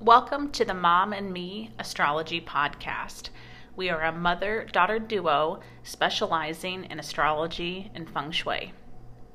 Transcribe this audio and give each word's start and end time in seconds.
Welcome 0.00 0.50
to 0.52 0.64
the 0.64 0.72
Mom 0.72 1.12
and 1.12 1.30
Me 1.30 1.72
Astrology 1.78 2.40
Podcast. 2.40 3.28
We 3.76 3.90
are 3.90 4.00
a 4.00 4.10
mother 4.10 4.66
daughter 4.72 4.98
duo 4.98 5.60
specializing 5.82 6.86
in 6.86 6.98
astrology 6.98 7.90
and 7.94 8.08
feng 8.08 8.30
shui. 8.30 8.72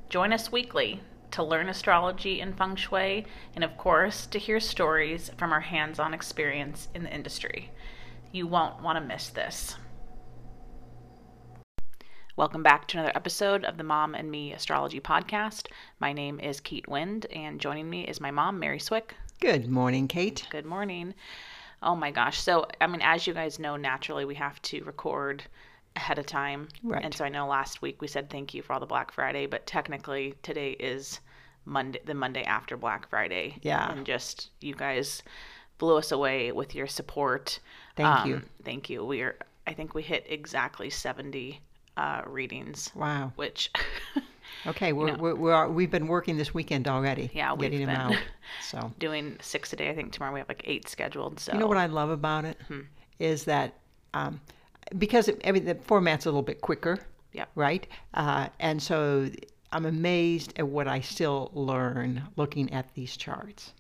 Join 0.10 0.34
us 0.34 0.52
weekly 0.52 1.02
to 1.30 1.44
learn 1.44 1.70
astrology 1.70 2.42
and 2.42 2.58
feng 2.58 2.76
shui, 2.78 3.28
and 3.54 3.64
of 3.64 3.78
course, 3.78 4.26
to 4.26 4.40
hear 4.40 4.60
stories 4.60 5.30
from 5.38 5.54
our 5.54 5.62
hands 5.62 5.99
on 5.99 6.15
experience 6.15 6.88
in 6.96 7.04
the 7.04 7.13
industry. 7.13 7.70
You 8.32 8.47
won't 8.47 8.82
want 8.82 8.97
to 8.97 9.06
miss 9.06 9.29
this. 9.29 9.76
Welcome 12.36 12.63
back 12.63 12.88
to 12.88 12.97
another 12.97 13.16
episode 13.16 13.66
of 13.66 13.78
the 13.78 13.84
Mom 13.84 14.16
and 14.16 14.32
Me 14.32 14.52
Astrology 14.52 15.00
Podcast. 15.00 15.68
My 16.00 16.12
name 16.12 16.40
is 16.40 16.59
Kate 16.59 16.88
Wind, 16.88 17.27
and 17.27 17.62
joining 17.62 17.88
me 17.88 18.08
is 18.08 18.20
my 18.20 18.32
mom, 18.32 18.58
Mary 18.58 18.80
Swick. 18.80 19.13
Good 19.46 19.70
morning, 19.70 20.08
Kate. 20.08 20.48
Good 20.50 20.66
morning. 20.66 21.14
Oh 21.84 21.95
my 21.95 22.09
gosh. 22.09 22.41
So, 22.41 22.66
I 22.81 22.88
mean, 22.88 23.02
as 23.03 23.27
you 23.27 23.34
guys 23.36 23.59
know, 23.59 23.76
naturally 23.76 24.26
we 24.26 24.34
have 24.34 24.59
to 24.63 24.84
record 24.86 25.44
ahead 25.95 26.17
of 26.17 26.26
time. 26.26 26.67
Right. 26.81 27.05
And 27.05 27.13
so 27.13 27.23
I 27.26 27.30
know 27.30 27.45
last 27.45 27.80
week 27.80 28.02
we 28.02 28.08
said 28.08 28.31
thank 28.31 28.55
you 28.55 28.63
for 28.63 28.73
all 28.73 28.80
the 28.80 28.88
Black 28.88 29.12
Friday, 29.12 29.45
but 29.45 29.67
technically 29.67 30.34
today 30.41 30.72
is 30.72 31.20
Monday, 31.63 32.00
the 32.05 32.16
Monday 32.16 32.41
after 32.44 32.76
Black 32.76 33.08
Friday. 33.08 33.58
Yeah. 33.62 33.91
And 33.91 34.03
just 34.03 34.50
you 34.62 34.73
guys 34.73 35.22
blew 35.77 35.95
us 35.98 36.12
away 36.12 36.52
with 36.52 36.73
your 36.73 36.88
support. 36.88 37.59
Thank 37.95 38.25
you. 38.25 38.41
Thank 38.64 38.89
you. 38.89 39.05
We 39.05 39.22
are, 39.22 39.36
I 39.67 39.73
think 39.73 39.94
we 39.94 40.02
hit 40.02 40.25
exactly 40.27 40.89
70 40.89 41.62
uh, 41.98 42.23
readings, 42.25 42.89
Wow. 42.95 43.31
which 43.36 43.70
Okay, 44.67 44.93
we're, 44.93 45.07
know. 45.11 45.17
we're, 45.19 45.35
we're 45.35 45.67
we've 45.67 45.91
been 45.91 46.07
working 46.07 46.37
this 46.37 46.53
weekend 46.53 46.87
already. 46.87 47.29
Yeah, 47.33 47.53
we've 47.53 47.71
getting 47.71 47.85
them 47.85 47.95
been. 48.09 48.17
out. 48.17 48.23
So 48.63 48.91
doing 48.99 49.38
six 49.41 49.73
a 49.73 49.75
day. 49.75 49.89
I 49.89 49.95
think 49.95 50.11
tomorrow 50.11 50.33
we 50.33 50.39
have 50.39 50.47
like 50.47 50.61
eight 50.65 50.88
scheduled. 50.88 51.39
So 51.39 51.53
you 51.53 51.59
know 51.59 51.67
what 51.67 51.77
I 51.77 51.88
love 51.88 52.09
about 52.09 52.45
it 52.45 52.57
Hmm. 52.67 52.81
is 53.19 53.44
that 53.45 53.73
um, 54.13 54.39
because 54.97 55.27
it, 55.27 55.41
every 55.44 55.59
the 55.59 55.75
format's 55.75 56.25
a 56.25 56.30
little 56.30 56.41
bit 56.44 56.61
quicker, 56.61 56.99
Yep. 57.33 57.49
right? 57.55 57.88
Uh, 58.13 58.47
and 58.59 58.81
so 58.81 59.30
I'm 59.72 59.85
amazed 59.85 60.53
at 60.57 60.67
what 60.67 60.88
I 60.88 61.02
still 61.02 61.52
learn 61.53 62.23
looking 62.38 62.72
at 62.72 62.94
these 62.94 63.17
charts. 63.17 63.73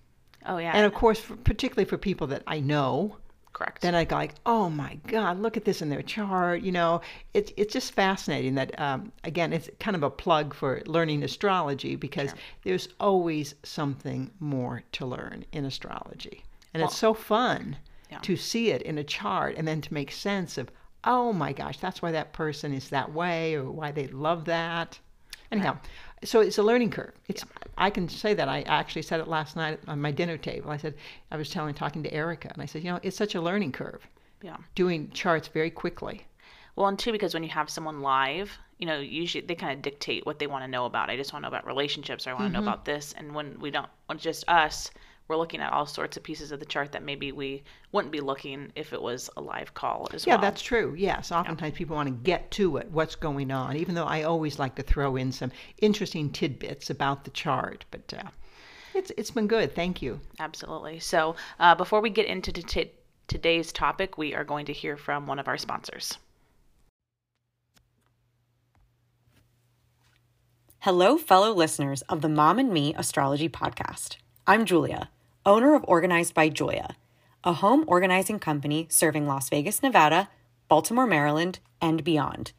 Oh 0.45 0.57
yeah. 0.57 0.71
And 0.75 0.85
of 0.85 0.93
course, 0.93 1.19
for, 1.19 1.35
particularly 1.37 1.85
for 1.87 1.97
people 1.97 2.27
that 2.27 2.43
I 2.47 2.59
know, 2.59 3.17
correct. 3.55 3.81
then 3.81 3.95
I 3.95 4.03
go 4.03 4.15
like, 4.15 4.35
oh 4.45 4.69
my 4.69 4.99
God, 5.07 5.39
look 5.39 5.57
at 5.57 5.65
this 5.65 5.81
in 5.81 5.89
their 5.89 6.01
chart. 6.03 6.61
You 6.61 6.71
know, 6.71 7.01
it's 7.33 7.51
it's 7.57 7.73
just 7.73 7.93
fascinating 7.93 8.55
that 8.55 8.79
um, 8.79 9.11
again, 9.23 9.53
it's 9.53 9.69
kind 9.79 9.95
of 9.95 10.03
a 10.03 10.09
plug 10.09 10.53
for 10.53 10.81
learning 10.85 11.23
astrology 11.23 11.95
because 11.95 12.33
there's 12.63 12.89
always 12.99 13.55
something 13.63 14.29
more 14.39 14.83
to 14.93 15.05
learn 15.05 15.45
in 15.51 15.65
astrology, 15.65 16.43
and 16.73 16.83
it's 16.83 16.97
so 16.97 17.13
fun 17.13 17.77
Yeah. 18.11 18.19
to 18.19 18.35
see 18.35 18.69
it 18.69 18.81
in 18.83 18.97
a 18.99 19.03
chart 19.03 19.55
and 19.57 19.67
then 19.67 19.81
to 19.81 19.93
make 19.93 20.11
sense 20.11 20.57
of, 20.59 20.69
oh 21.03 21.33
my 21.33 21.53
gosh, 21.53 21.79
that's 21.79 22.01
why 22.01 22.11
that 22.11 22.33
person 22.33 22.73
is 22.73 22.89
that 22.89 23.11
way 23.13 23.55
or 23.55 23.71
why 23.71 23.91
they 23.91 24.07
love 24.07 24.45
that. 24.45 24.99
Anyhow. 25.51 25.77
So 26.23 26.41
it's 26.41 26.57
a 26.57 26.63
learning 26.63 26.91
curve. 26.91 27.13
It's 27.27 27.43
I 27.77 27.89
can 27.89 28.07
say 28.07 28.33
that 28.33 28.47
I 28.47 28.61
actually 28.61 29.01
said 29.01 29.19
it 29.19 29.27
last 29.27 29.55
night 29.55 29.79
on 29.87 30.01
my 30.01 30.11
dinner 30.11 30.37
table. 30.37 30.71
I 30.71 30.77
said 30.77 30.95
I 31.31 31.37
was 31.37 31.49
telling 31.49 31.73
talking 31.73 32.03
to 32.03 32.13
Erica 32.13 32.49
and 32.53 32.61
I 32.61 32.65
said, 32.65 32.83
you 32.83 32.91
know, 32.91 32.99
it's 33.03 33.17
such 33.17 33.35
a 33.35 33.41
learning 33.41 33.71
curve 33.71 34.07
yeah. 34.41 34.57
doing 34.75 35.09
charts 35.11 35.47
very 35.47 35.69
quickly. 35.69 36.25
Well, 36.75 36.87
and 36.87 36.99
two, 36.99 37.11
because 37.11 37.33
when 37.33 37.43
you 37.43 37.49
have 37.49 37.69
someone 37.69 38.01
live, 38.01 38.57
you 38.77 38.85
know, 38.85 38.99
usually 38.99 39.45
they 39.45 39.55
kind 39.55 39.73
of 39.73 39.81
dictate 39.81 40.25
what 40.25 40.39
they 40.39 40.47
want 40.47 40.63
to 40.63 40.67
know 40.67 40.85
about. 40.85 41.09
I 41.09 41.15
just 41.15 41.31
want 41.31 41.43
to 41.43 41.49
know 41.49 41.55
about 41.55 41.65
relationships, 41.65 42.27
or 42.27 42.31
I 42.31 42.33
want 42.33 42.47
to 42.47 42.49
know 42.49 42.59
mm-hmm. 42.59 42.67
about 42.67 42.85
this. 42.85 43.13
And 43.17 43.33
when 43.33 43.59
we 43.59 43.71
don't, 43.71 43.87
when 44.07 44.17
it's 44.17 44.23
just 44.23 44.47
us, 44.49 44.91
we're 45.27 45.37
looking 45.37 45.59
at 45.61 45.73
all 45.73 45.85
sorts 45.85 46.17
of 46.17 46.23
pieces 46.23 46.51
of 46.51 46.59
the 46.59 46.65
chart 46.65 46.91
that 46.91 47.03
maybe 47.03 47.31
we 47.31 47.63
wouldn't 47.91 48.11
be 48.11 48.21
looking 48.21 48.71
if 48.75 48.93
it 48.93 49.01
was 49.01 49.29
a 49.37 49.41
live 49.41 49.73
call 49.73 50.07
as 50.13 50.25
Yeah, 50.27 50.35
well. 50.35 50.41
that's 50.41 50.61
true. 50.61 50.93
Yes, 50.97 51.31
oftentimes 51.31 51.73
people 51.75 51.95
want 51.95 52.07
to 52.09 52.13
get 52.23 52.51
to 52.51 52.77
it, 52.77 52.89
what's 52.91 53.15
going 53.15 53.49
on, 53.51 53.75
even 53.75 53.95
though 53.95 54.05
I 54.05 54.23
always 54.23 54.59
like 54.59 54.75
to 54.75 54.83
throw 54.83 55.15
in 55.15 55.31
some 55.31 55.51
interesting 55.79 56.29
tidbits 56.31 56.89
about 56.89 57.23
the 57.23 57.31
chart. 57.31 57.85
But 57.89 58.13
uh, 58.15 58.29
it's 58.93 59.11
it's 59.17 59.31
been 59.31 59.47
good. 59.47 59.73
Thank 59.73 60.01
you. 60.01 60.19
Absolutely. 60.39 60.99
So 60.99 61.35
uh, 61.59 61.73
before 61.75 62.01
we 62.01 62.11
get 62.11 62.27
into 62.27 62.51
t- 62.53 62.91
today's 63.27 63.71
topic, 63.71 64.17
we 64.19 64.35
are 64.35 64.43
going 64.43 64.67
to 64.67 64.73
hear 64.73 64.95
from 64.95 65.25
one 65.25 65.39
of 65.39 65.47
our 65.47 65.57
sponsors. 65.57 66.17
Hello, 70.79 71.17
fellow 71.17 71.51
listeners 71.51 72.03
of 72.03 72.21
the 72.21 72.29
Mom 72.29 72.59
and 72.59 72.71
Me 72.71 72.93
Astrology 72.95 73.49
Podcast. 73.49 74.17
I'm 74.45 74.65
Julia, 74.65 75.09
owner 75.45 75.75
of 75.75 75.85
Organized 75.87 76.33
by 76.33 76.49
Joya, 76.49 76.95
a 77.43 77.53
home 77.53 77.85
organizing 77.87 78.39
company 78.39 78.87
serving 78.89 79.27
Las 79.27 79.47
Vegas, 79.49 79.83
Nevada, 79.83 80.29
Baltimore, 80.67 81.05
Maryland, 81.05 81.59
and 81.79 82.03
beyond. 82.03 82.51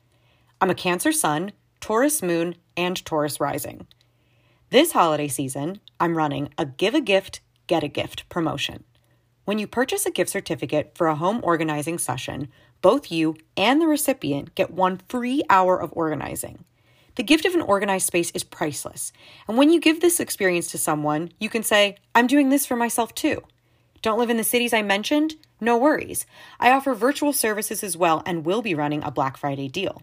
I'm 0.60 0.70
a 0.70 0.74
Cancer 0.74 1.10
Sun, 1.10 1.52
Taurus 1.80 2.22
Moon, 2.22 2.54
and 2.76 3.04
Taurus 3.04 3.40
Rising. 3.40 3.88
This 4.70 4.92
holiday 4.92 5.26
season, 5.26 5.80
I'm 5.98 6.16
running 6.16 6.50
a 6.56 6.64
Give 6.64 6.94
a 6.94 7.00
Gift, 7.00 7.40
Get 7.66 7.82
a 7.82 7.88
Gift 7.88 8.28
promotion. 8.28 8.84
When 9.44 9.58
you 9.58 9.66
purchase 9.66 10.06
a 10.06 10.10
gift 10.10 10.30
certificate 10.30 10.92
for 10.94 11.08
a 11.08 11.16
home 11.16 11.40
organizing 11.42 11.98
session, 11.98 12.48
both 12.82 13.10
you 13.10 13.36
and 13.56 13.80
the 13.80 13.86
recipient 13.86 14.54
get 14.54 14.70
one 14.72 15.00
free 15.08 15.42
hour 15.50 15.80
of 15.80 15.92
organizing. 15.94 16.64
The 17.16 17.22
gift 17.22 17.44
of 17.46 17.54
an 17.54 17.62
organized 17.62 18.06
space 18.06 18.30
is 18.32 18.44
priceless. 18.44 19.12
And 19.48 19.58
when 19.58 19.70
you 19.70 19.80
give 19.80 20.00
this 20.00 20.20
experience 20.20 20.66
to 20.68 20.78
someone, 20.78 21.32
you 21.40 21.48
can 21.48 21.62
say, 21.62 21.96
I'm 22.14 22.26
doing 22.26 22.50
this 22.50 22.66
for 22.66 22.76
myself 22.76 23.14
too. 23.14 23.42
Don't 24.02 24.18
live 24.18 24.28
in 24.30 24.36
the 24.36 24.44
cities 24.44 24.74
I 24.74 24.82
mentioned? 24.82 25.36
No 25.60 25.78
worries. 25.78 26.26
I 26.60 26.70
offer 26.70 26.94
virtual 26.94 27.32
services 27.32 27.82
as 27.82 27.96
well 27.96 28.22
and 28.26 28.44
will 28.44 28.60
be 28.62 28.74
running 28.74 29.02
a 29.02 29.10
Black 29.10 29.38
Friday 29.38 29.68
deal. 29.68 30.02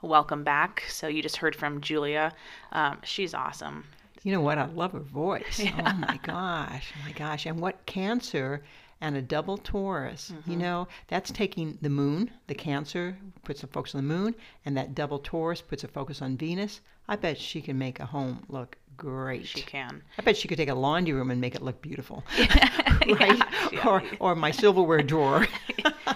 Welcome 0.01 0.43
back. 0.43 0.83
So 0.89 1.07
you 1.07 1.21
just 1.21 1.37
heard 1.37 1.55
from 1.55 1.81
Julia. 1.81 2.31
Um, 2.71 2.99
she's 3.03 3.33
awesome. 3.33 3.83
You 4.23 4.31
know 4.33 4.41
what? 4.41 4.57
I 4.57 4.65
love 4.65 4.93
her 4.93 4.99
voice. 4.99 5.61
Oh 5.79 5.93
my 5.93 6.19
gosh. 6.23 6.93
Oh 6.95 7.05
my 7.05 7.11
gosh. 7.13 7.45
And 7.45 7.59
what 7.59 7.85
Cancer 7.85 8.63
and 9.01 9.15
a 9.15 9.21
double 9.21 9.57
Taurus. 9.57 10.33
You 10.45 10.57
know, 10.57 10.87
that's 11.07 11.31
taking 11.31 11.77
the 11.81 11.89
moon, 11.89 12.31
the 12.47 12.55
Cancer 12.55 13.17
puts 13.43 13.63
a 13.63 13.67
focus 13.67 13.95
on 13.95 14.07
the 14.07 14.13
moon, 14.13 14.35
and 14.65 14.75
that 14.77 14.93
double 14.95 15.19
Taurus 15.19 15.61
puts 15.61 15.83
a 15.83 15.87
focus 15.87 16.21
on 16.21 16.37
Venus. 16.37 16.81
I 17.07 17.15
bet 17.15 17.37
she 17.37 17.61
can 17.61 17.77
make 17.77 17.99
a 17.99 18.05
home 18.05 18.43
look 18.49 18.77
great. 18.97 19.47
She 19.47 19.61
can. 19.61 20.01
I 20.17 20.21
bet 20.21 20.35
she 20.37 20.47
could 20.47 20.57
take 20.57 20.69
a 20.69 20.75
laundry 20.75 21.13
room 21.13 21.31
and 21.31 21.39
make 21.39 21.55
it 21.55 21.61
look 21.61 21.81
beautiful. 21.81 22.23
Yeah, 22.37 23.15
right? 23.19 23.41
yeah. 23.71 23.87
Or 23.87 24.03
or 24.19 24.35
my 24.35 24.51
silverware 24.51 25.01
drawer. 25.01 25.47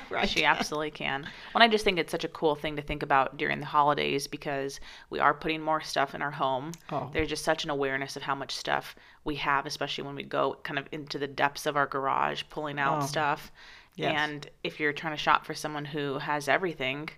right. 0.09 0.27
She 0.29 0.45
absolutely 0.45 0.91
can. 0.91 1.27
Well, 1.53 1.63
I 1.63 1.67
just 1.67 1.83
think 1.83 1.97
it's 1.99 2.11
such 2.11 2.23
a 2.23 2.27
cool 2.29 2.55
thing 2.55 2.75
to 2.75 2.81
think 2.81 3.03
about 3.03 3.37
during 3.37 3.59
the 3.59 3.65
holidays 3.65 4.27
because 4.27 4.79
we 5.09 5.19
are 5.19 5.33
putting 5.33 5.61
more 5.61 5.81
stuff 5.81 6.13
in 6.15 6.21
our 6.21 6.31
home. 6.31 6.71
Oh. 6.91 7.09
There's 7.13 7.29
just 7.29 7.43
such 7.45 7.63
an 7.63 7.69
awareness 7.69 8.15
of 8.15 8.23
how 8.23 8.35
much 8.35 8.55
stuff 8.55 8.95
we 9.23 9.35
have, 9.35 9.65
especially 9.65 10.03
when 10.05 10.15
we 10.15 10.23
go 10.23 10.57
kind 10.63 10.77
of 10.79 10.87
into 10.91 11.17
the 11.19 11.27
depths 11.27 11.65
of 11.65 11.75
our 11.77 11.87
garage, 11.87 12.43
pulling 12.49 12.79
out 12.79 13.03
Oh. 13.03 13.05
stuff. 13.05 13.51
Yes. 13.95 14.13
And 14.17 14.47
if 14.63 14.79
you're 14.79 14.93
trying 14.93 15.13
to 15.13 15.21
shop 15.21 15.45
for 15.45 15.53
someone 15.53 15.85
who 15.85 16.17
has 16.17 16.47
everything, 16.47 17.09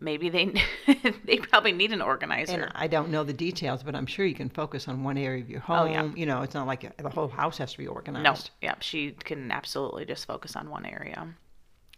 maybe 0.00 0.28
they 0.28 0.52
they 1.24 1.36
probably 1.38 1.72
need 1.72 1.92
an 1.92 2.02
organizer. 2.02 2.52
And 2.64 2.72
I 2.74 2.86
don't 2.88 3.10
know 3.10 3.22
the 3.24 3.32
details, 3.32 3.82
but 3.84 3.94
I'm 3.94 4.06
sure 4.06 4.26
you 4.26 4.34
can 4.34 4.48
focus 4.48 4.88
on 4.88 5.04
one 5.04 5.16
area 5.16 5.42
of 5.42 5.48
your 5.50 5.60
home. 5.60 5.78
Oh, 5.78 5.84
yeah. 5.90 6.08
You 6.16 6.26
know, 6.26 6.42
it's 6.42 6.54
not 6.54 6.66
like 6.66 6.96
the 6.96 7.08
whole 7.08 7.28
house 7.28 7.58
has 7.58 7.72
to 7.72 7.78
be 7.78 7.86
organized. 7.86 8.24
no, 8.24 8.66
yeah, 8.66 8.74
she 8.80 9.12
can 9.12 9.50
absolutely 9.52 10.04
just 10.06 10.26
focus 10.26 10.56
on 10.56 10.70
one 10.70 10.84
area. 10.86 11.28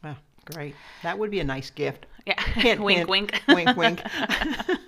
Oh, 0.05 0.17
great. 0.53 0.75
That 1.03 1.19
would 1.19 1.31
be 1.31 1.41
a 1.41 1.45
nice 1.45 1.71
gift. 1.71 2.07
Yeah, 2.27 2.41
Hint, 2.55 2.81
wink, 2.81 2.99
hint. 2.99 3.09
wink, 3.09 3.43
Wink, 3.49 3.77
wink. 3.77 4.03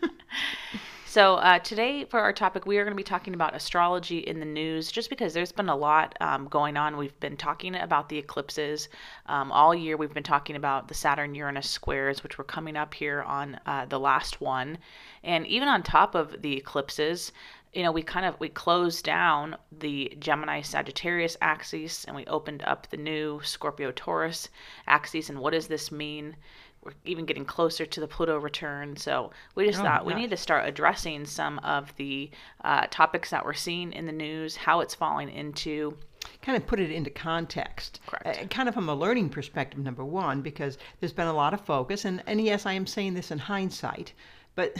So 1.13 1.35
uh, 1.35 1.59
today, 1.59 2.07
for 2.07 2.21
our 2.21 2.33
topic, 2.33 2.65
we 2.65 2.79
are 2.79 2.85
going 2.85 2.95
to 2.95 2.97
be 2.97 3.03
talking 3.03 3.35
about 3.35 3.55
astrology 3.55 4.21
in 4.21 4.41
the 4.41 4.47
news, 4.47 4.91
just 4.91 5.11
because 5.11 5.35
there's 5.35 5.53
been 5.53 5.69
a 5.69 5.77
lot 5.77 6.17
um, 6.23 6.49
going 6.49 6.79
on. 6.79 6.97
We've 6.97 7.21
been 7.21 7.37
talking 7.37 7.75
about 7.75 8.09
the 8.09 8.17
eclipses 8.17 8.89
um, 9.27 9.53
all 9.53 9.75
year. 9.75 9.99
We've 9.99 10.15
been 10.15 10.23
talking 10.23 10.57
about 10.57 10.89
the 10.89 10.95
Saturn-Uranus 10.95 11.69
squares, 11.69 12.23
which 12.23 12.39
were 12.39 12.45
coming 12.45 12.79
up 12.79 12.95
here 12.95 13.21
on 13.25 13.61
uh, 13.67 13.85
the 13.85 14.01
last 14.01 14.41
one, 14.41 14.79
and 15.23 15.47
even 15.47 15.69
on 15.69 15.83
top 15.83 16.15
of 16.15 16.41
the 16.41 16.57
eclipses, 16.57 17.31
you 17.73 17.83
know, 17.83 17.93
we 17.93 18.03
kind 18.03 18.27
of 18.27 18.39
we 18.39 18.49
closed 18.49 19.05
down 19.05 19.57
the 19.79 20.15
Gemini 20.19 20.61
Sagittarius 20.61 21.37
axis, 21.41 22.05
and 22.05 22.15
we 22.15 22.27
opened 22.27 22.63
up 22.65 22.89
the 22.91 22.97
new 22.97 23.41
Scorpio 23.43 23.93
Taurus 23.93 24.49
axis. 24.87 25.31
And 25.31 25.39
what 25.39 25.53
does 25.53 25.69
this 25.69 25.91
mean? 25.91 26.37
we're 26.85 26.93
even 27.05 27.25
getting 27.25 27.45
closer 27.45 27.87
to 27.87 28.01
the 28.01 28.09
Pluto 28.09 28.39
return. 28.39 28.97
So 28.97 29.31
we 29.55 29.67
just 29.67 29.79
Oh, 29.79 29.85
thought 29.85 30.05
we 30.05 30.15
need 30.15 30.31
to 30.31 30.37
start 30.37 30.69
addressing 30.69 31.25
some 31.27 31.61
of 31.61 31.95
the 31.97 32.29
uh, 32.65 32.87
topics 32.91 33.31
that 33.31 33.45
we're 33.45 33.53
seeing 33.53 33.93
in 33.93 34.07
the 34.07 34.13
news, 34.13 34.57
how 34.57 34.81
it's 34.81 34.95
falling 34.95 35.31
into. 35.31 35.97
kind 36.43 36.57
of 36.57 36.67
put 36.67 36.81
it 36.81 36.91
into 36.91 37.11
context. 37.11 38.01
Correct. 38.07 38.43
Uh, 38.43 38.47
kind 38.49 38.69
of 38.69 38.75
from 38.75 38.89
a 38.89 38.95
learning 38.95 39.29
perspective, 39.29 39.79
number 39.79 40.05
one, 40.05 40.43
because 40.43 40.77
there's 40.99 41.13
been 41.13 41.29
a 41.29 41.33
lot 41.33 41.55
of 41.55 41.61
focus, 41.61 42.05
and, 42.05 42.21
and 42.27 42.41
yes, 42.41 42.67
I 42.67 42.73
am 42.73 42.87
saying 42.89 43.15
this 43.15 43.31
in 43.31 43.39
hindsight, 43.39 44.13
but 44.57 44.75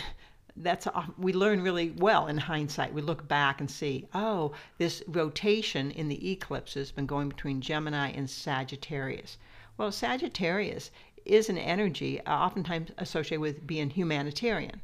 that's 0.57 0.87
we 1.19 1.33
learn 1.33 1.63
really 1.63 1.91
well 1.91 2.27
in 2.27 2.37
hindsight. 2.37 2.93
We 2.93 3.03
look 3.03 3.27
back 3.27 3.61
and 3.61 3.71
see, 3.71 4.07
oh, 4.15 4.53
this 4.79 5.03
rotation 5.09 5.91
in 5.91 6.09
the 6.09 6.33
eclipse 6.33 6.75
has 6.75 6.93
been 6.93 7.07
going 7.07 7.29
between 7.29 7.61
Gemini 7.61 8.11
and 8.11 8.29
Sagittarius. 8.29 9.39
Well, 9.79 9.93
Sagittarius 9.93 10.91
is 11.25 11.49
an 11.49 11.59
energy 11.59 12.21
uh, 12.27 12.33
oftentimes 12.33 12.91
associated 12.99 13.41
with 13.41 13.67
being 13.67 13.91
humanitarian. 13.91 14.81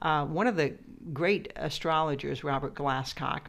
Uh, 0.00 0.24
one 0.26 0.46
of 0.46 0.56
the 0.56 0.76
great 1.12 1.52
astrologers, 1.56 2.44
Robert 2.44 2.74
Glasscock, 2.74 3.46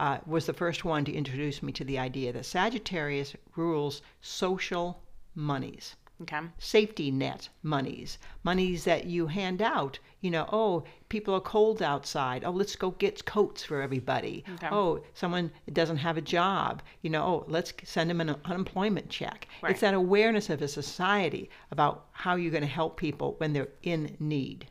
uh, 0.00 0.18
was 0.26 0.46
the 0.46 0.52
first 0.52 0.84
one 0.84 1.04
to 1.04 1.12
introduce 1.12 1.62
me 1.62 1.70
to 1.72 1.84
the 1.84 1.98
idea 1.98 2.32
that 2.32 2.44
Sagittarius 2.44 3.36
rules 3.54 4.02
social 4.20 5.00
monies 5.34 5.94
Okay. 6.22 6.40
safety 6.58 7.10
net 7.10 7.48
monies, 7.62 8.18
monies 8.42 8.84
that 8.84 9.06
you 9.06 9.26
hand 9.26 9.60
out. 9.60 9.98
You 10.20 10.30
know, 10.30 10.48
oh, 10.52 10.84
people 11.08 11.34
are 11.34 11.40
cold 11.40 11.82
outside. 11.82 12.44
Oh, 12.44 12.50
let's 12.50 12.76
go 12.76 12.92
get 12.92 13.24
coats 13.24 13.64
for 13.64 13.82
everybody. 13.82 14.44
Okay. 14.54 14.68
Oh, 14.70 15.02
someone 15.14 15.50
doesn't 15.72 15.96
have 15.96 16.16
a 16.16 16.22
job. 16.22 16.82
You 17.02 17.10
know, 17.10 17.22
oh, 17.24 17.44
let's 17.48 17.72
send 17.84 18.08
them 18.08 18.20
an 18.20 18.36
unemployment 18.44 19.10
check. 19.10 19.48
Right. 19.62 19.72
It's 19.72 19.80
that 19.80 19.94
awareness 19.94 20.48
of 20.48 20.62
a 20.62 20.68
society 20.68 21.50
about 21.70 22.06
how 22.12 22.36
you're 22.36 22.52
going 22.52 22.62
to 22.62 22.68
help 22.68 22.96
people 22.96 23.34
when 23.38 23.52
they're 23.52 23.68
in 23.82 24.16
need. 24.20 24.66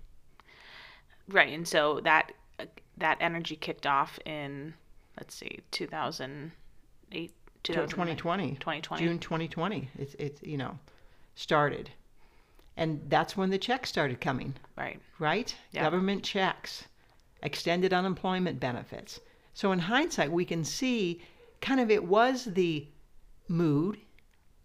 Right, 1.27 1.54
and 1.54 1.68
so 1.68 2.00
that 2.01 2.31
that 2.97 3.18
energy 3.19 3.56
kicked 3.56 3.88
off 3.88 4.19
in 4.25 4.74
let's 5.18 5.36
see, 5.36 5.59
2008, 5.71 7.31
2020, 7.63 8.56
2020. 8.56 9.04
June 9.04 9.19
2020. 9.19 9.89
It's 9.97 10.15
it's 10.15 10.42
you 10.44 10.57
know 10.57 10.77
started, 11.41 11.89
and 12.77 13.01
that's 13.09 13.35
when 13.35 13.49
the 13.49 13.57
checks 13.57 13.89
started 13.89 14.21
coming. 14.21 14.53
Right. 14.77 14.99
right? 15.19 15.53
Yeah. 15.71 15.83
Government 15.83 16.23
checks, 16.23 16.85
extended 17.41 17.93
unemployment 17.93 18.59
benefits. 18.59 19.19
So 19.53 19.71
in 19.71 19.79
hindsight, 19.79 20.31
we 20.31 20.45
can 20.45 20.63
see 20.63 21.21
kind 21.59 21.79
of 21.79 21.91
it 21.91 22.03
was 22.03 22.45
the 22.45 22.88
mood 23.47 23.99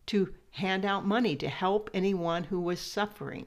to 0.06 0.32
hand 0.52 0.84
out 0.84 1.04
money 1.04 1.36
to 1.36 1.48
help 1.48 1.90
anyone 1.92 2.44
who 2.44 2.60
was 2.60 2.80
suffering. 2.80 3.46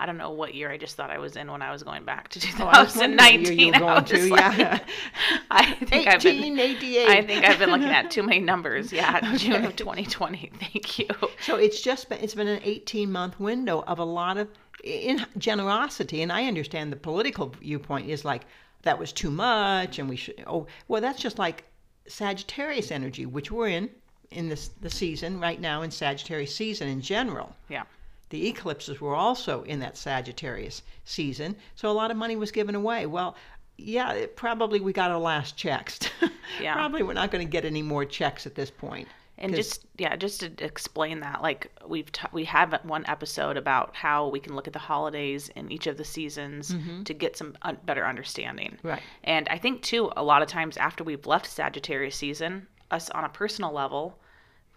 I 0.00 0.06
don't 0.06 0.16
know 0.16 0.30
what 0.30 0.54
year 0.54 0.70
I 0.70 0.78
just 0.78 0.96
thought 0.96 1.10
I 1.10 1.18
was 1.18 1.36
in 1.36 1.50
when 1.52 1.60
I 1.60 1.70
was 1.70 1.82
going 1.82 2.04
back 2.04 2.28
to 2.30 2.40
Oh, 2.60 2.64
I 2.66 2.82
was 2.82 2.96
wondering 2.96 3.16
what 3.18 3.32
year 3.32 3.70
2019. 3.70 3.74
you 3.74 3.80
were 3.84 3.90
I 3.90 4.00
was 4.00 4.10
just 4.10 4.22
to, 4.24 4.30
like- 4.30 4.58
yeah. 4.58 4.78
I 5.50 5.74
think 5.74 6.08
I've 6.08 6.22
been 6.22 6.56
1888. 6.56 7.08
I 7.08 7.22
think 7.22 7.44
I've 7.44 7.58
been 7.58 7.70
looking 7.70 7.88
at 7.88 8.10
too 8.10 8.22
many 8.22 8.40
numbers. 8.40 8.92
Yeah, 8.92 9.36
June 9.36 9.64
of 9.64 9.76
2020. 9.76 10.52
Thank 10.58 10.98
you. 10.98 11.08
So 11.42 11.56
it's 11.56 11.80
just 11.80 12.08
been 12.08 12.18
it's 12.20 12.34
been 12.34 12.48
an 12.48 12.60
18 12.64 13.12
month 13.12 13.38
window 13.38 13.82
of 13.86 13.98
a 13.98 14.04
lot 14.04 14.38
of 14.38 14.48
in 14.82 15.26
generosity, 15.36 16.22
and 16.22 16.32
I 16.32 16.46
understand 16.46 16.90
the 16.90 16.96
political 16.96 17.48
viewpoint 17.60 18.08
is 18.08 18.24
like 18.24 18.42
that 18.82 18.98
was 18.98 19.12
too 19.12 19.30
much, 19.30 19.98
and 19.98 20.08
we 20.08 20.16
should. 20.16 20.42
Oh, 20.46 20.66
well, 20.88 21.02
that's 21.02 21.20
just 21.20 21.38
like 21.38 21.64
Sagittarius 22.06 22.90
energy, 22.90 23.26
which 23.26 23.50
we're 23.50 23.68
in 23.68 23.90
in 24.30 24.48
this 24.48 24.68
the 24.80 24.88
season 24.90 25.40
right 25.40 25.60
now 25.60 25.82
in 25.82 25.90
Sagittarius 25.90 26.54
season 26.54 26.88
in 26.88 27.00
general. 27.02 27.54
Yeah. 27.68 27.82
The 28.30 28.48
eclipses 28.48 29.00
were 29.00 29.14
also 29.14 29.62
in 29.64 29.80
that 29.80 29.96
Sagittarius 29.96 30.82
season, 31.04 31.56
so 31.74 31.90
a 31.90 31.92
lot 31.92 32.10
of 32.10 32.16
money 32.16 32.36
was 32.36 32.50
given 32.50 32.74
away. 32.74 33.06
Well, 33.06 33.36
yeah, 33.76 34.12
it, 34.12 34.36
probably 34.36 34.80
we 34.80 34.92
got 34.92 35.10
our 35.10 35.18
last 35.18 35.56
checks. 35.56 35.98
Yeah. 36.60 36.74
probably 36.74 37.04
we're 37.04 37.12
not 37.12 37.30
going 37.30 37.46
to 37.46 37.50
get 37.50 37.64
any 37.64 37.80
more 37.80 38.04
checks 38.04 38.44
at 38.44 38.56
this 38.56 38.70
point. 38.72 39.06
And 39.38 39.54
just 39.54 39.86
yeah, 39.96 40.16
just 40.16 40.40
to 40.40 40.52
explain 40.62 41.20
that, 41.20 41.40
like 41.40 41.70
we've 41.86 42.10
t- 42.12 42.26
we 42.32 42.44
have 42.44 42.78
one 42.82 43.04
episode 43.06 43.56
about 43.56 43.96
how 43.96 44.28
we 44.28 44.40
can 44.40 44.54
look 44.54 44.66
at 44.66 44.74
the 44.74 44.78
holidays 44.80 45.48
in 45.56 45.72
each 45.72 45.86
of 45.86 45.96
the 45.96 46.04
seasons 46.04 46.74
to 47.04 47.14
get 47.14 47.36
some 47.36 47.56
un- 47.62 47.78
better 47.86 48.04
understanding. 48.04 48.72
Mm-hmm. 48.78 48.88
Right. 48.88 49.02
And 49.24 49.48
I 49.48 49.56
think 49.56 49.82
too, 49.82 50.10
a 50.16 50.22
lot 50.22 50.42
of 50.42 50.48
times 50.48 50.76
after 50.76 51.02
we've 51.04 51.24
left 51.26 51.46
Sagittarius 51.46 52.16
season, 52.16 52.66
us 52.90 53.08
on 53.10 53.24
a 53.24 53.28
personal 53.30 53.72
level, 53.72 54.18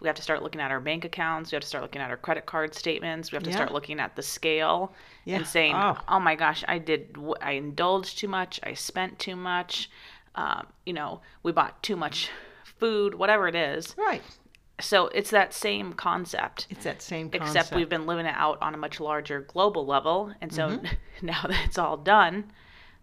we 0.04 0.08
have 0.08 0.16
to 0.16 0.22
start 0.22 0.42
looking 0.42 0.60
at 0.60 0.70
our 0.70 0.80
bank 0.80 1.04
accounts. 1.04 1.50
We 1.50 1.56
have 1.56 1.62
to 1.62 1.66
start 1.68 1.82
looking 1.82 2.00
at 2.02 2.10
our 2.10 2.16
credit 2.16 2.46
card 2.46 2.74
statements. 2.74 3.32
We 3.32 3.36
have 3.36 3.42
to 3.44 3.50
Yeah. 3.50 3.56
start 3.56 3.72
looking 3.72 3.98
at 3.98 4.14
the 4.14 4.22
scale 4.22 4.92
Yeah. 5.24 5.36
and 5.38 5.46
saying, 5.46 5.74
Oh. 5.74 5.96
"Oh 6.08 6.20
my 6.20 6.34
gosh, 6.36 6.62
I 6.68 6.78
did. 6.78 7.16
I 7.40 7.52
indulged 7.52 8.18
too 8.18 8.28
much. 8.28 8.60
I 8.62 8.74
spent 8.74 9.18
too 9.18 9.34
much. 9.36 9.90
Um, 10.36 10.66
you 10.86 10.92
know, 10.92 11.20
we 11.42 11.50
bought 11.52 11.82
too 11.82 11.96
much 11.96 12.30
food. 12.78 13.14
Whatever 13.14 13.48
it 13.48 13.54
is." 13.56 13.94
right. 13.98 14.22
So 14.80 15.06
it's 15.08 15.30
that 15.30 15.54
same 15.54 15.92
concept, 15.92 16.66
It's 16.68 16.82
that 16.82 17.00
same 17.00 17.30
concept. 17.30 17.48
except 17.56 17.76
we've 17.76 17.88
been 17.88 18.06
living 18.06 18.26
it 18.26 18.34
out 18.36 18.58
on 18.60 18.74
a 18.74 18.76
much 18.76 18.98
larger 18.98 19.40
global 19.42 19.86
level. 19.86 20.32
And 20.40 20.52
so 20.52 20.68
Mm-hmm. 20.70 20.86
now 21.26 21.42
that 21.42 21.64
it's 21.64 21.78
all 21.78 21.96
done, 21.96 22.50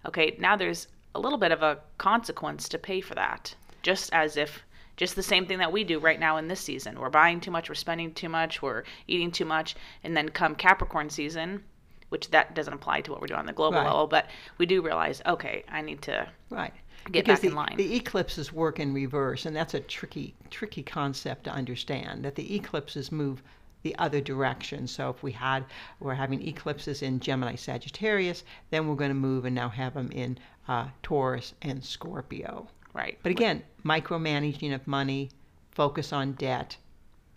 okay, 0.06 0.36
now 0.38 0.58
there's 0.58 0.90
a 1.16 1.20
little 1.20 1.38
bit 1.40 1.54
of 1.54 1.64
a 1.64 1.80
consequence 1.98 2.68
to 2.70 2.78
pay 2.78 3.00
for 3.00 3.16
that. 3.16 3.56
Just 3.84 4.12
as 4.14 4.36
if, 4.36 4.64
just 5.02 5.16
the 5.16 5.24
same 5.24 5.48
thing 5.48 5.58
that 5.58 5.72
we 5.72 5.84
do 5.84 5.98
right 5.98 6.20
now 6.20 6.38
in 6.38 6.48
this 6.48 6.60
season. 6.60 7.00
We're 7.00 7.10
buying 7.10 7.42
too 7.42 7.50
much, 7.50 7.70
we're 7.70 7.74
spending 7.74 8.14
too 8.14 8.30
much, 8.30 8.62
we're 8.62 8.84
eating 9.08 9.32
too 9.32 9.46
much. 9.46 9.76
And 10.04 10.16
then 10.16 10.30
come 10.30 10.54
Capricorn 10.54 11.10
season, 11.10 11.64
which 12.10 12.30
that 12.30 12.54
doesn't 12.54 12.72
apply 12.72 13.02
to 13.02 13.12
what 13.12 13.20
we're 13.20 13.26
doing 13.26 13.40
on 13.40 13.48
the 13.48 13.52
global 13.52 13.80
Right. 13.80 13.86
level, 13.86 14.06
but 14.06 14.28
we 14.60 14.68
do 14.68 14.84
realize, 14.84 15.20
okay, 15.26 15.64
I 15.68 15.82
need 15.82 16.04
to 16.04 16.30
Right. 16.52 16.72
get 17.06 17.26
because 17.26 17.40
back 17.40 17.44
in 17.46 17.50
the, 17.50 17.56
line. 17.56 17.74
The 17.78 17.96
eclipses 17.96 18.54
work 18.54 18.80
in 18.80 18.94
reverse, 18.94 19.48
and 19.48 19.56
that's 19.56 19.74
a 19.74 19.80
tricky, 19.80 20.36
tricky 20.52 20.84
concept 20.84 21.46
to 21.46 21.52
understand. 21.52 22.24
That 22.24 22.36
the 22.36 22.56
eclipses 22.56 23.12
move 23.12 23.42
the 23.82 23.96
other 23.98 24.22
direction. 24.22 24.86
So 24.86 25.10
if 25.10 25.24
we 25.24 25.32
had, 25.32 25.66
we're 26.00 26.14
having 26.14 26.48
eclipses 26.48 27.02
in 27.02 27.20
Gemini, 27.20 27.56
Sagittarius, 27.56 28.44
then 28.70 28.88
we're 28.88 28.94
going 28.94 29.10
to 29.10 29.16
move 29.16 29.46
and 29.46 29.56
now 29.56 29.70
have 29.70 29.96
them 29.96 30.12
in 30.12 30.38
uh, 30.68 30.90
Taurus 31.02 31.56
and 31.64 31.84
Scorpio. 31.84 32.68
Right. 32.94 33.18
But 33.24 33.32
again, 33.32 33.64
micromanaging 33.84 34.74
of 34.74 34.88
money, 34.88 35.30
focus 35.72 36.14
on 36.14 36.34
debt, 36.34 36.78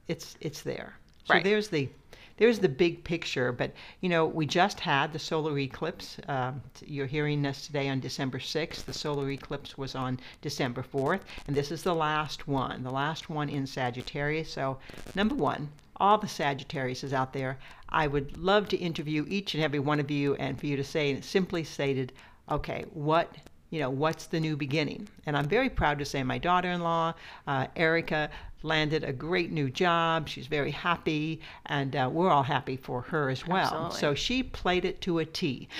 it's 0.09 0.37
it's 0.41 0.63
there. 0.63 0.97
So 1.25 1.35
Right. 1.35 1.45
there's 1.45 1.69
the 1.69 1.89
there's 2.37 2.59
the 2.59 2.69
big 2.69 3.05
picture. 3.05 3.53
But 3.53 3.73
you 4.01 4.09
know, 4.09 4.27
we 4.27 4.47
just 4.47 4.81
had 4.81 5.13
the 5.13 5.19
solar 5.19 5.59
eclipse. 5.59 6.17
Um, 6.29 6.63
you're 6.85 7.07
hearing 7.07 7.43
this 7.43 7.67
today 7.67 7.89
on 7.89 8.01
December 8.01 8.39
6th. 8.39 8.85
The 8.85 8.93
solar 8.93 9.31
eclipse 9.31 9.79
was 9.79 9.95
on 9.95 10.19
December 10.43 10.83
4th, 10.83 11.21
and 11.47 11.57
this 11.57 11.71
is 11.71 11.83
the 11.83 11.95
last 11.95 12.49
one, 12.49 12.83
the 12.83 12.91
last 12.91 13.31
one 13.31 13.49
in 13.49 13.67
Sagittarius. 13.67 14.53
So 14.53 14.79
number 15.15 15.35
one. 15.35 15.69
All 15.99 16.19
the 16.19 16.27
Sagittarius 16.27 17.05
is 17.05 17.13
out 17.13 17.33
there, 17.33 17.57
I 17.89 18.09
would 18.09 18.37
love 18.37 18.69
to 18.71 18.77
interview 18.77 19.25
each 19.29 19.55
and 19.55 19.63
every 19.63 19.79
one 19.79 20.01
of 20.01 20.11
you 20.11 20.35
and 20.35 20.59
for 20.59 20.67
you 20.67 20.77
to 20.77 20.83
say, 20.83 21.21
simply 21.21 21.63
stated, 21.63 22.13
okay, 22.51 22.85
what 22.93 23.33
you 23.71 23.81
know, 23.81 23.91
what's 23.91 24.27
the 24.27 24.41
new 24.41 24.57
beginning? 24.57 25.09
And 25.27 25.37
I'm 25.37 25.49
very 25.49 25.69
proud 25.69 25.99
to 25.99 26.05
say 26.05 26.23
my 26.23 26.39
daughter 26.39 26.71
in 26.71 26.81
law, 26.81 27.15
uh, 27.47 27.67
Erica, 27.77 28.31
landed 28.63 29.05
a 29.05 29.13
great 29.13 29.53
new 29.53 29.69
job. 29.69 30.29
She's 30.29 30.47
very 30.47 30.71
happy, 30.71 31.41
and 31.67 31.95
uh, 31.95 32.09
we're 32.13 32.31
all 32.31 32.43
happy 32.43 32.77
for 32.77 33.03
her 33.03 33.29
as 33.29 33.47
well. 33.47 33.65
Absolutely. 33.65 33.99
So 33.99 34.15
she 34.15 34.43
played 34.43 34.85
it 34.85 35.01
to 35.03 35.19
a 35.19 35.25
T. 35.25 35.69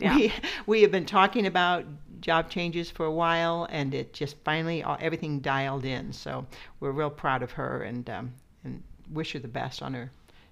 Yeah. 0.00 0.16
we, 0.16 0.32
we 0.66 0.82
have 0.82 0.90
been 0.90 1.06
talking 1.06 1.46
about 1.46 1.84
job 2.20 2.50
changes 2.50 2.90
for 2.90 3.06
a 3.06 3.12
while, 3.12 3.66
and 3.70 3.94
it 3.94 4.12
just 4.12 4.36
finally, 4.44 4.82
all, 4.82 4.98
everything 5.00 5.40
dialed 5.40 5.84
in. 5.84 6.12
So 6.12 6.46
we're 6.80 6.90
real 6.90 7.10
proud 7.10 7.42
of 7.42 7.52
her 7.52 7.82
and, 7.82 8.08
um, 8.10 8.34
and 8.64 8.82
wish 9.12 9.32
her 9.32 9.38
the 9.38 9.48
best 9.48 9.82
on 9.82 9.94
her 9.94 10.10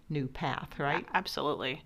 new 0.09 0.29
path, 0.29 0.79
right? 0.79 1.07
Absolutely. 1.15 1.83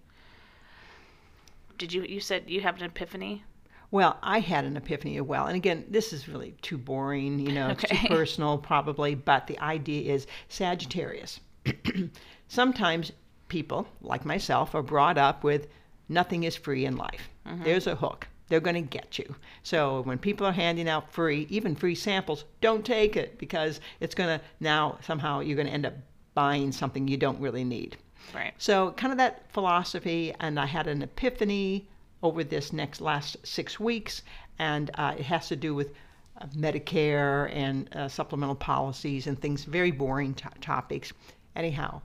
Did 1.79 1.93
you, 1.93 2.03
you 2.03 2.21
said 2.21 2.45
you 2.47 2.61
have 2.61 2.77
an 2.77 2.85
epiphany? 2.85 3.45
Well, 3.90 4.19
I 4.23 4.40
had 4.40 4.64
an 4.64 4.76
epiphany 4.76 5.16
as 5.16 5.23
well. 5.23 5.47
And 5.47 5.57
again, 5.57 5.85
this 5.88 6.12
is 6.12 6.28
really 6.28 6.55
too 6.62 6.76
boring, 6.78 7.38
you 7.38 7.52
know, 7.52 7.69
it's 7.69 7.85
Okay. 7.85 7.97
too 7.97 8.09
personal 8.14 8.59
probably, 8.59 9.14
but 9.14 9.47
the 9.47 9.59
idea 9.61 10.12
is 10.12 10.26
Sagittarius. 10.49 11.40
Sometimes 12.49 13.12
people, 13.49 13.87
like 14.00 14.25
myself, 14.25 14.75
are 14.75 14.83
brought 14.83 15.19
up 15.19 15.45
with 15.45 15.69
nothing 16.09 16.45
is 16.45 16.57
free 16.57 16.85
in 16.85 16.97
life. 16.97 17.28
Mm-hmm. 17.47 17.64
There's 17.64 17.87
a 17.87 17.95
hook. 17.97 18.26
They're 18.49 18.61
going 18.61 18.75
to 18.76 18.81
get 18.99 19.19
you. 19.19 19.35
So 19.64 20.02
when 20.02 20.19
people 20.19 20.47
are 20.47 20.52
handing 20.52 20.88
out 20.88 21.12
free, 21.12 21.47
even 21.50 21.75
free 21.75 21.97
samples, 21.97 22.45
don't 22.61 22.85
take 22.85 23.16
it 23.16 23.38
because 23.38 23.81
it's 23.99 24.14
going 24.14 24.38
to 24.38 24.45
now 24.61 24.99
somehow 25.02 25.40
you're 25.40 25.57
going 25.57 25.66
to 25.66 25.73
end 25.73 25.87
up 25.87 25.95
buying 26.35 26.71
something 26.71 27.09
you 27.09 27.16
don't 27.16 27.40
really 27.40 27.64
need. 27.64 27.97
Right. 28.35 28.52
So, 28.59 28.90
kind 28.93 29.12
of 29.12 29.19
that 29.19 29.50
philosophy, 29.52 30.35
and 30.40 30.59
I 30.59 30.66
had 30.66 30.87
an 30.88 31.00
epiphany 31.02 31.88
over 32.26 32.45
this 32.45 32.73
next 32.73 33.00
last 33.00 33.37
six 33.47 33.78
weeks, 33.80 34.23
and 34.59 34.90
uh, 34.95 35.14
it 35.18 35.25
has 35.25 35.49
to 35.49 35.56
do 35.56 35.75
with 35.75 35.92
uh, 36.40 36.47
Medicare 36.56 37.50
and 37.54 37.88
uh, 37.95 38.09
supplemental 38.09 38.56
policies 38.56 39.26
and 39.26 39.40
things, 39.40 39.64
very 39.64 39.90
boring 39.90 40.35
to- 40.35 40.50
topics. 40.61 41.12
Anyhow, 41.54 42.02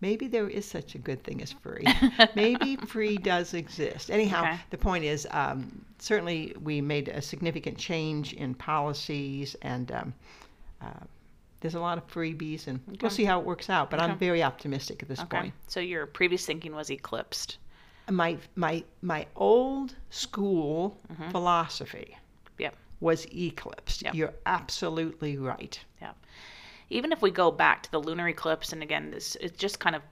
maybe 0.00 0.26
there 0.28 0.48
is 0.48 0.66
such 0.66 0.94
a 0.94 0.98
good 0.98 1.22
thing 1.24 1.40
as 1.42 1.52
free. 1.52 1.84
maybe 2.34 2.76
free 2.76 3.16
does 3.16 3.54
exist. 3.54 4.10
Anyhow, 4.10 4.42
Okay. 4.42 4.58
the 4.70 4.78
point 4.78 5.04
is 5.04 5.26
um, 5.30 5.84
certainly 5.98 6.54
we 6.62 6.80
made 6.80 7.08
a 7.08 7.22
significant 7.22 7.78
change 7.78 8.32
in 8.34 8.54
policies 8.54 9.56
and 9.62 9.90
um, 9.92 10.14
uh, 10.82 11.04
there's 11.60 11.74
a 11.74 11.80
lot 11.80 11.96
of 11.96 12.06
freebies, 12.06 12.66
and 12.66 12.78
Okay. 12.86 12.98
we'll 13.00 13.10
see 13.10 13.24
how 13.24 13.40
it 13.40 13.46
works 13.46 13.70
out. 13.70 13.90
But 13.90 13.98
I'm 14.00 14.18
very 14.18 14.42
optimistic 14.42 15.02
at 15.02 15.08
this 15.08 15.20
Okay. 15.20 15.38
point. 15.40 15.54
So 15.68 15.80
your 15.80 16.06
previous 16.06 16.44
thinking 16.44 16.74
was 16.74 16.90
eclipsed. 16.90 17.56
My 18.10 18.38
my 18.54 18.84
my 19.02 19.26
old 19.36 19.94
school 20.10 20.96
philosophy 21.30 22.16
Yep. 22.58 22.76
was 23.00 23.26
eclipsed. 23.34 24.02
Yep. 24.02 24.14
You're 24.14 24.34
absolutely 24.46 25.36
right. 25.38 25.78
Yeah. 26.00 26.12
Even 26.88 27.10
if 27.10 27.20
we 27.20 27.30
go 27.32 27.50
back 27.50 27.82
to 27.82 27.90
the 27.90 27.98
lunar 27.98 28.28
eclipse, 28.28 28.72
and 28.72 28.82
again, 28.82 29.10
this 29.10 29.36
it's 29.40 29.58
just 29.58 29.80
kind 29.80 29.96
of 29.96 30.02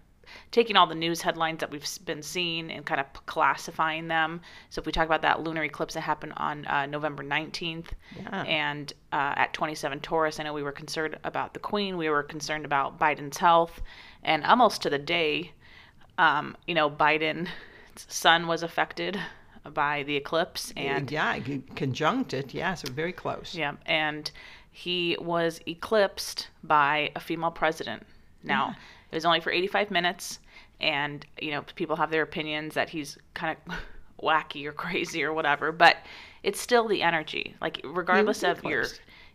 taking 0.51 0.75
all 0.75 0.87
the 0.87 0.95
news 0.95 1.21
headlines 1.21 1.61
that 1.61 1.71
we've 1.71 1.87
been 2.07 2.23
seeing 2.23 2.71
and 2.73 2.85
kind 2.85 3.01
of 3.01 3.07
classifying 3.27 4.09
them. 4.09 4.41
So 4.71 4.81
if 4.81 4.87
we 4.87 4.91
talk 4.91 5.07
about 5.07 5.23
that 5.23 5.43
lunar 5.43 5.63
eclipse 5.63 5.95
that 5.95 6.01
happened 6.01 6.33
on 6.39 6.67
uh, 6.67 6.87
November 6.87 7.23
19th, 7.23 7.89
Yeah. 8.17 8.43
and 8.43 8.93
uh, 9.13 9.35
at 9.37 9.53
27 9.53 10.01
Taurus, 10.01 10.41
I 10.41 10.43
know 10.45 10.53
we 10.55 10.63
were 10.65 10.73
concerned 10.73 11.17
about 11.25 11.53
the 11.55 11.61
Queen. 11.61 11.97
We 11.99 12.09
were 12.09 12.23
concerned 12.23 12.65
about 12.65 12.99
Biden's 12.99 13.37
health, 13.37 13.81
and 14.25 14.43
almost 14.45 14.83
to 14.83 14.91
the 14.91 14.99
day, 14.99 15.53
um, 16.19 16.57
you 16.67 16.75
know, 16.75 16.91
Biden's 16.91 17.49
sun 17.97 18.47
was 18.47 18.63
affected 18.63 19.19
by 19.73 20.03
the 20.03 20.17
eclipse, 20.17 20.73
and 20.77 21.11
yeah, 21.11 21.43
c- 21.43 21.63
conjuncted. 21.75 22.53
Yeah, 22.53 22.75
so 22.75 22.91
very 22.93 23.13
close. 23.13 23.55
yeah, 23.55 23.75
and 23.87 24.31
he 24.71 25.17
was 25.21 25.61
eclipsed 25.67 26.49
by 26.63 27.11
a 27.17 27.21
female 27.21 27.51
president. 27.51 28.05
Now, 28.43 28.77
it 29.11 29.15
was 29.15 29.25
only 29.25 29.41
for 29.41 29.51
85 29.51 29.91
minutes, 29.91 30.39
and 30.81 31.25
you 31.41 31.53
know, 31.53 31.63
people 31.77 31.97
have 31.97 32.11
their 32.11 32.23
opinions 32.23 32.75
that 32.75 32.91
he's 32.91 33.17
kind 33.33 33.57
of 33.67 33.75
wacky 34.23 34.67
or 34.67 34.73
crazy 34.73 35.23
or 35.23 35.33
whatever, 35.33 35.73
but 35.73 35.97
it's 36.43 36.61
still 36.61 36.87
the 36.89 37.03
energy. 37.03 37.55
Like 37.61 37.81
regardless 37.85 38.43
of 38.43 38.63
your 38.65 38.85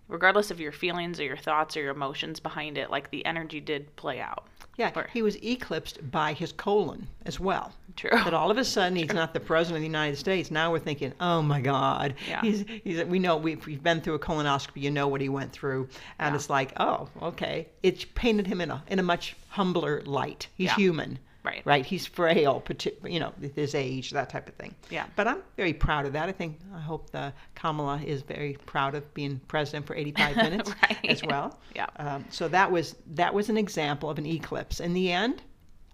regardless 0.08 0.52
of 0.52 0.60
your 0.60 0.72
feelings 0.72 1.20
or 1.20 1.24
your 1.24 1.38
thoughts 1.38 1.76
or 1.78 1.82
your 1.82 1.92
emotions 1.92 2.40
behind 2.40 2.78
it, 2.78 2.92
like 2.92 3.10
the 3.10 3.26
energy 3.26 3.60
did 3.60 3.96
play 3.96 4.20
out. 4.20 4.46
Yeah, 4.80 4.92
Or- 4.96 5.10
he 5.12 5.22
was 5.22 5.36
eclipsed 5.44 6.10
by 6.10 6.32
his 6.32 6.54
colon 6.54 7.08
as 7.26 7.38
well. 7.40 7.74
True. 7.98 8.12
But 8.24 8.34
all 8.34 8.50
of 8.50 8.58
a 8.58 8.64
sudden, 8.64 8.96
he's 8.96 9.12
not 9.12 9.34
the 9.34 9.42
president 9.42 9.76
of 9.78 9.82
the 9.82 9.88
United 9.88 10.16
States. 10.18 10.50
Now 10.50 10.72
we're 10.72 10.80
thinking, 10.80 11.12
oh 11.20 11.42
my 11.42 11.60
God. 11.60 12.14
Yeah. 12.30 12.40
He's, 12.40 12.64
he's, 12.86 13.04
we 13.04 13.20
know 13.20 13.36
we've, 13.36 13.64
we've 13.66 13.84
been 13.84 14.00
through 14.00 14.14
a 14.14 14.20
colonoscopy. 14.20 14.78
You 14.82 14.90
know 14.90 15.10
what 15.10 15.20
he 15.20 15.28
went 15.28 15.52
through, 15.52 15.90
and 16.18 16.32
Yeah. 16.32 16.36
it's 16.36 16.50
like, 16.50 16.72
oh, 16.78 17.10
okay. 17.22 17.68
It 17.84 18.16
painted 18.16 18.48
him 18.48 18.62
in 18.62 18.72
a 18.72 18.82
in 18.88 19.00
a 19.00 19.04
much 19.04 19.36
humbler 19.50 20.02
light. 20.06 20.48
He's 20.56 20.68
Yeah. 20.68 20.76
human. 20.76 21.20
Right. 21.50 21.62
Right. 21.66 21.86
He's 21.86 22.06
frail, 22.06 22.64
you 23.04 23.20
know, 23.20 23.34
with 23.42 23.56
his 23.56 23.74
age, 23.76 24.12
that 24.12 24.30
type 24.30 24.48
of 24.48 24.56
thing. 24.56 24.74
Yeah. 24.90 25.06
But 25.16 25.28
I'm 25.28 25.42
very 25.58 25.74
proud 25.74 26.06
of 26.06 26.14
that. 26.14 26.30
I 26.30 26.32
think 26.32 26.60
I 26.76 26.80
hope 26.80 27.10
the 27.12 27.34
Kamala 27.56 28.00
is 28.06 28.22
very 28.22 28.54
proud 28.66 28.94
of 28.96 29.12
being 29.14 29.40
president 29.48 29.86
for 29.88 29.96
85 29.96 30.36
minutes 30.48 30.72
as 31.08 31.24
well. 31.24 31.58
Yeah. 31.76 31.88
Um, 31.98 32.26
so 32.30 32.48
that 32.50 32.72
was 32.72 32.96
that 33.16 33.34
was 33.34 33.50
an 33.50 33.58
example 33.58 34.10
of 34.10 34.18
an 34.18 34.26
eclipse. 34.26 34.80
In 34.80 34.94
the 34.94 35.12
end, 35.12 35.42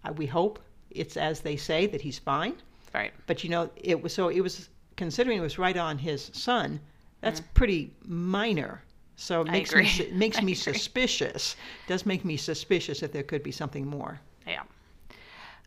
uh, 0.04 0.12
we 0.14 0.26
hope 0.26 0.60
it's 0.92 1.18
as 1.18 1.42
they 1.42 1.56
say 1.56 1.86
that 1.88 2.02
he's 2.02 2.20
fine. 2.20 2.56
Right. 2.94 3.14
But 3.28 3.44
you 3.44 3.50
know, 3.50 3.70
it 3.76 4.02
was 4.02 4.14
so 4.14 4.30
it 4.30 4.42
was 4.42 4.70
considering 4.98 5.38
it 5.38 5.42
was 5.42 5.58
right 5.58 5.78
on 5.78 5.98
his 5.98 6.32
sun. 6.34 6.80
That's 7.22 7.42
pretty 7.54 7.92
minor. 8.06 8.82
So 9.16 9.42
it 9.42 9.48
Mm. 9.48 9.52
Makes 9.52 9.74
me 9.76 10.06
it 10.06 10.14
makes 10.26 10.38
I 10.38 10.42
me 10.42 10.52
agree. 10.52 10.74
suspicious. 10.74 11.56
Does 11.88 12.06
make 12.06 12.24
me 12.26 12.38
suspicious 12.38 13.00
that 13.00 13.12
there 13.14 13.24
could 13.24 13.44
be 13.44 13.52
something 13.52 13.86
more. 13.88 14.20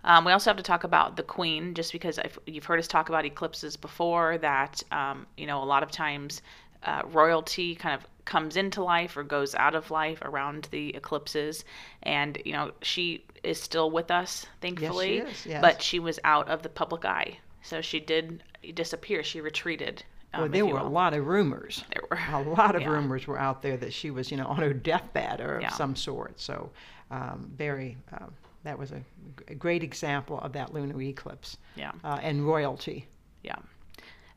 Um, 0.05 0.25
we 0.25 0.33
also 0.33 0.51
have 0.51 0.57
to 0.57 0.63
talk 0.63 0.85
about 0.85 1.17
the 1.17 1.23
queen, 1.23 1.75
just 1.75 1.93
because 1.93 2.19
I've, 2.19 2.39
you've 2.47 2.65
heard 2.65 2.79
us 2.79 2.87
talk 2.89 3.09
about 3.09 3.25
eclipses 3.25 3.77
before. 3.77 4.39
That 4.39 4.83
um, 4.93 5.27
you 5.37 5.47
know, 5.47 5.63
a 5.63 5.65
lot 5.65 5.83
of 5.83 5.91
times 5.91 6.43
uh, 6.85 7.03
royalty 7.07 7.75
kind 7.75 7.95
of 7.95 8.07
comes 8.25 8.57
into 8.57 8.83
life 8.85 9.17
or 9.17 9.23
goes 9.23 9.55
out 9.55 9.75
of 9.75 9.91
life 9.91 10.19
around 10.23 10.69
the 10.71 10.95
eclipses, 10.95 11.65
and 12.03 12.39
you 12.45 12.53
know, 12.53 12.73
she 12.83 13.25
is 13.43 13.61
still 13.61 13.91
with 13.91 14.11
us, 14.11 14.47
thankfully. 14.61 15.17
Yes, 15.17 15.27
she 15.29 15.33
is, 15.33 15.47
yes. 15.47 15.61
But 15.61 15.83
she 15.83 15.99
was 15.99 16.19
out 16.25 16.49
of 16.49 16.63
the 16.63 16.69
public 16.69 17.05
eye, 17.05 17.39
so 17.63 17.81
she 17.81 18.01
did 18.01 18.43
disappear. 18.75 19.23
She 19.23 19.41
retreated. 19.41 20.05
Um, 20.35 20.43
well, 20.43 20.51
there 20.51 20.67
were 20.67 20.79
a 20.79 20.85
lot 20.89 21.15
of 21.15 21.27
rumors. 21.27 21.85
There 21.93 22.03
were 22.11 22.19
A 22.39 22.43
lot 22.43 22.77
of 22.77 22.83
Yeah. 22.83 22.91
rumors 22.91 23.27
were 23.27 23.39
out 23.39 23.63
there 23.63 23.79
that 23.79 23.95
she 23.95 24.11
was, 24.11 24.31
you 24.31 24.37
know, 24.37 24.47
on 24.47 24.59
her 24.59 24.75
deathbed 24.75 25.41
or 25.41 25.59
Yeah. 25.61 25.69
of 25.69 25.75
some 25.75 25.97
sort. 25.97 26.39
So, 26.39 26.71
um, 27.11 27.51
very, 27.57 27.97
um, 28.13 28.35
that 28.65 28.79
was 28.79 28.93
a, 28.93 29.03
a 29.49 29.55
great 29.55 29.83
example 29.83 30.39
of 30.41 30.53
that 30.53 30.73
lunar 30.75 31.01
eclipse 31.01 31.57
Yeah. 31.77 31.93
uh, 32.05 32.19
and 32.23 32.47
royalty. 32.47 33.07
Yeah. 33.43 33.57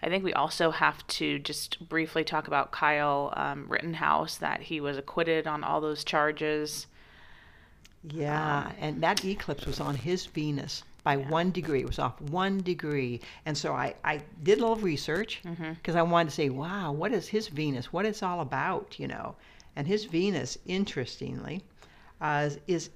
I 0.03 0.09
think 0.09 0.23
we 0.23 0.33
also 0.33 0.71
have 0.71 1.05
to 1.07 1.37
just 1.39 1.87
briefly 1.87 2.23
talk 2.23 2.47
about 2.47 2.71
Kyle 2.71 3.33
um, 3.35 3.65
Rittenhouse, 3.69 4.37
that 4.37 4.61
he 4.61 4.81
was 4.81 4.97
acquitted 4.97 5.45
on 5.47 5.63
all 5.63 5.79
those 5.81 6.03
charges. 6.03 6.87
Yeah, 8.03 8.65
Um, 8.67 8.73
and 8.79 9.01
that 9.03 9.23
eclipse 9.23 9.65
was 9.67 9.79
on 9.79 9.93
his 9.95 10.25
Venus 10.25 10.83
by 11.03 11.17
one 11.17 11.51
degree. 11.51 11.81
It 11.81 11.87
was 11.87 11.99
off 11.99 12.19
one 12.19 12.61
degree. 12.63 13.21
And 13.45 13.55
so 13.55 13.73
I, 13.73 13.93
I 14.03 14.21
did 14.41 14.57
a 14.57 14.61
little 14.61 14.75
research 14.77 15.41
Mm-hmm. 15.45 15.73
because 15.73 15.95
I 15.95 16.01
wanted 16.01 16.29
to 16.29 16.35
say, 16.35 16.49
wow, 16.49 16.91
what 16.91 17.11
is 17.11 17.27
his 17.27 17.47
Venus? 17.47 17.93
What 17.93 18.05
it's 18.05 18.23
all 18.23 18.41
about, 18.41 18.99
you 18.99 19.07
know? 19.07 19.35
And 19.75 19.85
his 19.87 20.05
Venus, 20.05 20.57
interestingly, 20.65 21.63
uh, 22.19 22.49
is 22.67 22.89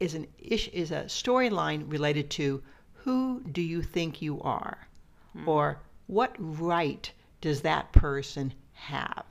is 0.00 0.14
an 0.14 0.26
ish, 0.38 0.68
is 0.68 0.90
a 0.90 1.04
storyline 1.04 1.90
related 1.90 2.30
to 2.30 2.62
who 2.94 3.42
do 3.52 3.62
you 3.62 3.82
think 3.82 4.22
you 4.22 4.40
are, 4.42 4.88
hmm. 5.32 5.48
or 5.48 5.80
what 6.06 6.34
right 6.38 7.10
does 7.40 7.62
that 7.62 7.92
person 7.92 8.52
have? 8.72 9.24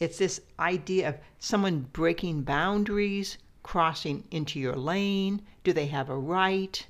It's 0.00 0.18
this 0.18 0.40
idea 0.58 1.08
of 1.08 1.18
someone 1.38 1.88
breaking 1.92 2.42
boundaries, 2.42 3.38
crossing 3.62 4.24
into 4.30 4.60
your 4.60 4.76
lane. 4.76 5.42
Do 5.64 5.72
they 5.72 5.86
have 5.86 6.08
a 6.08 6.16
right? 6.16 6.86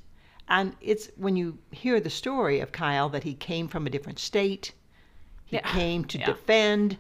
And 0.49 0.77
it's 0.81 1.11
when 1.17 1.37
you 1.37 1.59
hear 1.71 2.01
the 2.01 2.11
story 2.11 2.61
of 2.61 2.73
Kyle 2.73 3.09
that 3.11 3.25
he 3.25 3.35
came 3.35 3.69
from 3.69 3.87
a 3.87 3.91
different 3.91 4.19
state, 4.19 4.73
he 5.45 5.57
Yeah. 5.57 5.73
came 5.73 6.05
to 6.07 6.19
Yeah. 6.19 6.27
defend, 6.27 6.97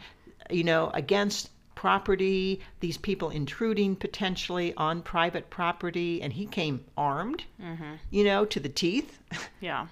you 0.50 0.64
know, 0.64 0.90
against 0.94 1.50
property, 1.78 2.60
these 2.80 2.98
people 2.98 3.30
intruding 3.30 3.94
potentially 3.94 4.74
on 4.76 5.00
private 5.00 5.48
property, 5.48 6.20
and 6.20 6.32
he 6.32 6.44
came 6.44 6.84
armed, 6.96 7.44
Mm-hmm. 7.62 7.94
you 8.10 8.24
know, 8.24 8.44
to 8.46 8.58
the 8.60 8.68
teeth. 8.68 9.18
Yeah. 9.60 9.86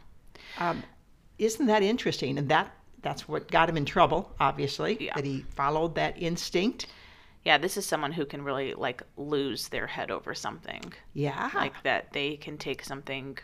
Um, 0.59 0.83
isn't 1.39 1.67
that 1.67 1.83
interesting? 1.85 2.39
And 2.39 2.49
that 2.49 2.71
that's 3.03 3.29
what 3.29 3.49
got 3.53 3.69
him 3.69 3.77
in 3.77 3.85
trouble, 3.85 4.35
obviously, 4.41 4.97
Yeah. 5.01 5.15
that 5.15 5.25
he 5.25 5.45
followed 5.55 5.95
that 5.95 6.21
instinct. 6.21 6.87
Yeah, 7.45 7.57
this 7.59 7.77
is 7.77 7.87
someone 7.87 8.11
who 8.11 8.27
can 8.27 8.43
really 8.43 8.75
like 8.75 9.03
lose 9.17 9.69
their 9.69 9.87
head 9.87 10.11
over 10.11 10.35
something. 10.35 10.93
Yeah. 11.15 11.51
Like 11.55 11.81
that 11.85 12.13
they 12.13 12.37
can 12.37 12.59
take 12.59 12.83
something 12.83 13.39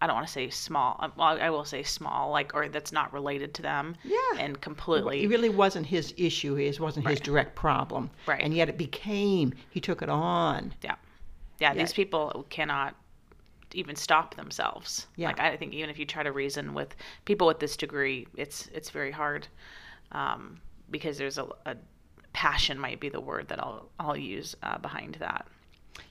I 0.00 0.06
don't 0.06 0.16
want 0.16 0.26
to 0.26 0.32
say 0.32 0.50
small. 0.50 0.96
uh, 1.00 1.08
Well, 1.16 1.40
I 1.40 1.48
will 1.50 1.64
say 1.64 1.82
small, 1.82 2.30
like 2.30 2.54
or 2.54 2.68
that's 2.68 2.92
not 2.92 3.12
related 3.12 3.54
to 3.54 3.62
them. 3.62 3.96
Yeah. 4.04 4.18
And 4.38 4.60
completely. 4.60 5.22
it 5.24 5.28
really 5.28 5.48
wasn't 5.48 5.86
his 5.86 6.12
issue. 6.16 6.56
It 6.56 6.78
wasn't 6.78 7.08
his 7.08 7.20
direct 7.20 7.54
problem. 7.56 8.10
Right. 8.26 8.42
And 8.42 8.52
yet 8.54 8.68
it 8.68 8.76
became, 8.76 9.54
he 9.70 9.80
took 9.80 10.02
it 10.02 10.08
on. 10.10 10.74
Yeah. 10.82 10.96
Yeah, 11.60 11.72
Yeah. 11.72 11.78
these 11.82 11.92
people 11.94 12.44
cannot 12.50 12.94
even 13.72 13.96
stop 13.96 14.34
themselves. 14.36 15.06
Yeah. 15.16 15.28
Like 15.28 15.40
I 15.40 15.56
think 15.56 15.72
even 15.72 15.88
if 15.90 15.98
you 15.98 16.04
try 16.04 16.22
to 16.22 16.32
reason 16.32 16.74
with 16.74 16.94
people 17.24 17.46
with 17.46 17.58
this 17.58 17.76
degree, 17.76 18.26
it's 18.36 18.68
it's 18.74 18.90
very 18.90 19.10
hard 19.10 19.48
um, 20.12 20.60
because 20.90 21.18
there's 21.18 21.38
a, 21.38 21.46
a 21.64 21.74
passion 22.32 22.78
might 22.78 23.00
be 23.00 23.08
the 23.08 23.20
word 23.20 23.48
that 23.48 23.58
I'll 23.58 23.88
I'll 23.98 24.16
use 24.16 24.54
uh, 24.62 24.76
behind 24.78 25.14
that. 25.20 25.46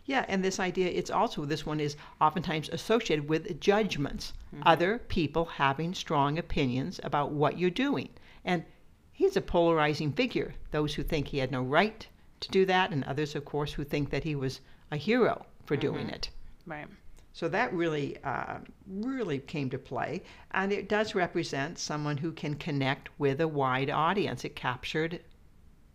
Yeah, 0.05 0.25
and 0.27 0.43
this 0.43 0.59
idea, 0.59 0.89
it's 0.89 1.09
also, 1.09 1.45
this 1.45 1.65
one 1.65 1.79
is 1.79 1.95
oftentimes 2.21 2.69
associated 2.69 3.27
with 3.27 3.59
judgments, 3.59 4.33
other 4.63 4.99
people 4.99 5.45
having 5.45 5.93
strong 5.93 6.37
opinions 6.37 6.99
about 7.03 7.31
what 7.31 7.57
you're 7.57 7.69
doing. 7.69 8.09
And 8.43 8.63
he's 9.11 9.35
a 9.35 9.41
polarizing 9.41 10.11
figure. 10.13 10.53
Those 10.71 10.93
who 10.93 11.03
think 11.03 11.27
he 11.27 11.39
had 11.39 11.51
no 11.51 11.61
right 11.61 12.07
to 12.39 12.51
do 12.51 12.65
that, 12.65 12.91
and 12.91 13.03
others, 13.03 13.35
of 13.35 13.45
course, 13.45 13.73
who 13.73 13.83
think 13.83 14.09
that 14.09 14.23
he 14.23 14.35
was 14.35 14.61
a 14.91 14.97
hero 14.97 15.45
for 15.65 15.75
doing 15.75 16.09
it. 16.09 16.29
Right. 16.65 16.87
So 17.33 17.49
that 17.49 17.73
really, 17.73 18.17
uh, 18.23 18.59
really 18.87 19.39
came 19.39 19.69
to 19.71 19.77
play, 19.77 20.21
and 20.51 20.71
it 20.71 20.87
does 20.87 21.15
represent 21.15 21.77
someone 21.77 22.17
who 22.17 22.31
can 22.31 22.55
connect 22.55 23.09
with 23.19 23.41
a 23.41 23.47
wide 23.47 23.89
audience. 23.89 24.45
It 24.45 24.55
captured, 24.55 25.19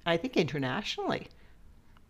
I 0.05 0.17
think, 0.19 0.37
internationally, 0.37 1.29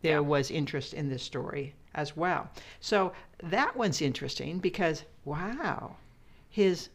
there 0.03 0.13
Yeah. 0.13 0.21
was 0.21 0.51
interest 0.51 0.95
in 0.95 1.09
this 1.09 1.23
story 1.23 1.75
as 1.95 2.17
well. 2.17 2.51
So 2.81 3.13
that 3.43 3.77
one's 3.77 4.01
interesting 4.01 4.59
because 4.59 5.05
wow, 5.25 5.97
his 6.49 6.89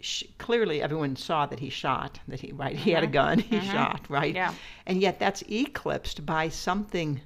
sh- 0.00 0.24
clearly 0.38 0.82
everyone 0.82 1.16
saw 1.16 1.46
that 1.46 1.60
he 1.60 1.70
shot, 1.70 2.18
that 2.28 2.40
he 2.40 2.52
right, 2.52 2.76
he 2.76 2.90
had 2.90 3.02
a 3.02 3.06
mm-hmm. 3.06 3.12
gun, 3.12 3.38
he 3.38 3.56
mm-hmm. 3.56 3.70
shot, 3.70 4.06
right, 4.08 4.34
Yeah. 4.34 4.54
and 4.86 5.00
yet 5.00 5.18
that's 5.18 5.42
eclipsed 5.50 6.24
by 6.26 6.48
something. 6.48 7.20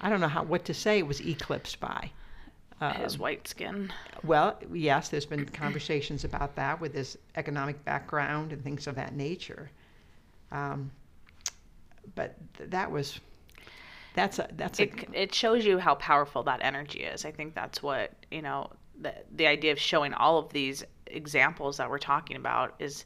I 0.00 0.10
don't 0.10 0.20
know 0.20 0.28
how 0.28 0.42
what 0.44 0.64
to 0.66 0.74
say. 0.74 0.98
It 0.98 1.06
was 1.06 1.20
eclipsed 1.20 1.80
by. 1.80 2.10
Um, 2.80 2.92
his 2.94 3.18
white 3.18 3.46
skin. 3.46 3.92
Well, 4.24 4.58
yes, 4.72 5.08
there's 5.08 5.26
been 5.26 5.46
conversations 5.46 6.24
about 6.24 6.56
that 6.56 6.80
with 6.80 6.92
his 6.92 7.16
economic 7.36 7.82
background 7.84 8.52
and 8.52 8.62
things 8.62 8.86
of 8.86 8.96
that 8.96 9.14
nature. 9.14 9.70
Um, 10.50 10.90
but 12.14 12.34
th- 12.58 12.70
that 12.70 12.90
was 12.90 13.20
That's 14.14 14.38
a 14.38 14.48
that's 14.56 14.78
a 14.80 14.84
it, 14.84 15.08
it 15.12 15.34
shows 15.34 15.64
you 15.66 15.78
how 15.78 15.96
powerful 15.96 16.42
that 16.44 16.60
energy 16.62 17.00
is. 17.00 17.24
I 17.24 17.30
think 17.32 17.54
that's 17.54 17.82
what 17.82 18.12
you 18.30 18.42
know 18.42 18.70
the 19.00 19.12
the 19.34 19.46
idea 19.46 19.72
of 19.72 19.78
showing 19.78 20.14
all 20.14 20.38
of 20.38 20.52
these 20.52 20.84
examples 21.06 21.76
that 21.76 21.90
we're 21.90 21.98
talking 21.98 22.36
about 22.36 22.74
is 22.78 23.04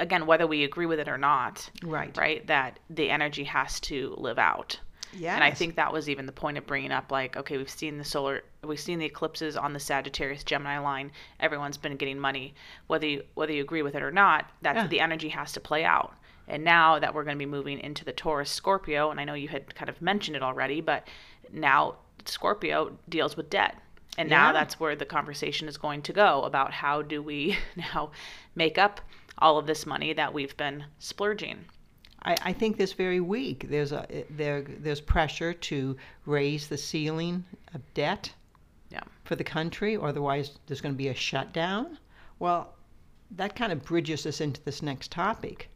again 0.00 0.26
whether 0.26 0.46
we 0.46 0.64
agree 0.64 0.86
with 0.86 0.98
it 0.98 1.08
or 1.08 1.18
not. 1.18 1.70
Right. 1.84 2.16
Right. 2.16 2.46
That 2.46 2.78
the 2.90 3.08
energy 3.10 3.44
has 3.44 3.78
to 3.80 4.14
live 4.18 4.38
out. 4.38 4.80
Yeah. 5.12 5.34
And 5.36 5.44
I 5.44 5.52
think 5.52 5.76
that 5.76 5.92
was 5.92 6.08
even 6.10 6.26
the 6.26 6.32
point 6.32 6.58
of 6.58 6.66
bringing 6.66 6.90
up 6.90 7.12
like, 7.12 7.36
okay, 7.36 7.56
we've 7.56 7.70
seen 7.70 7.96
the 7.96 8.04
solar, 8.04 8.42
we've 8.64 8.80
seen 8.80 8.98
the 8.98 9.06
eclipses 9.06 9.56
on 9.56 9.72
the 9.72 9.78
Sagittarius 9.78 10.42
Gemini 10.44 10.78
line. 10.78 11.12
Everyone's 11.40 11.78
been 11.78 11.96
getting 11.96 12.18
money, 12.18 12.54
whether 12.88 13.06
you 13.06 13.22
whether 13.34 13.52
you 13.52 13.62
agree 13.62 13.82
with 13.82 13.94
it 13.94 14.02
or 14.02 14.10
not. 14.10 14.50
That's 14.62 14.76
Yeah. 14.78 14.86
the 14.88 15.00
energy 15.00 15.28
has 15.28 15.52
to 15.52 15.60
play 15.60 15.84
out. 15.84 16.14
And 16.48 16.62
now 16.64 16.98
that 16.98 17.14
we're 17.14 17.24
going 17.24 17.36
to 17.36 17.44
be 17.44 17.50
moving 17.50 17.80
into 17.80 18.04
the 18.04 18.12
Taurus 18.12 18.50
Scorpio, 18.50 19.10
and 19.10 19.18
I 19.20 19.24
know 19.24 19.34
you 19.34 19.48
had 19.48 19.74
kind 19.74 19.88
of 19.88 20.00
mentioned 20.00 20.36
it 20.36 20.42
already, 20.42 20.80
but 20.80 21.06
now 21.52 21.96
Scorpio 22.24 22.96
deals 23.08 23.36
with 23.36 23.50
debt. 23.50 23.76
And 24.18 24.30
now 24.30 24.46
Yeah. 24.48 24.52
that's 24.52 24.80
where 24.80 24.96
the 24.96 25.04
conversation 25.04 25.68
is 25.68 25.76
going 25.76 26.02
to 26.02 26.12
go 26.12 26.42
about 26.42 26.72
how 26.72 27.02
do 27.02 27.22
we 27.22 27.58
now 27.76 28.10
make 28.54 28.78
up 28.78 29.00
all 29.38 29.58
of 29.58 29.66
this 29.66 29.84
money 29.84 30.12
that 30.14 30.32
we've 30.32 30.56
been 30.56 30.84
splurging. 30.98 31.64
I, 32.22 32.36
I 32.42 32.52
think 32.52 32.76
this 32.78 32.92
very 32.94 33.20
week 33.20 33.66
there's 33.68 33.92
a 33.92 34.24
there 34.30 34.62
there's 34.62 35.00
pressure 35.02 35.52
to 35.52 35.96
raise 36.24 36.66
the 36.68 36.78
ceiling 36.78 37.44
of 37.74 37.82
debt 37.94 38.32
Yeah. 38.90 39.02
for 39.24 39.36
the 39.36 39.44
country, 39.44 39.98
otherwise 40.00 40.58
there's 40.66 40.80
going 40.80 40.94
to 40.94 40.98
be 40.98 41.08
a 41.08 41.14
shutdown. 41.14 41.98
Well, 42.38 42.72
that 43.32 43.54
kind 43.54 43.70
of 43.72 43.84
bridges 43.84 44.24
us 44.26 44.40
into 44.40 44.60
this 44.62 44.80
next 44.82 45.10
topic 45.12 45.68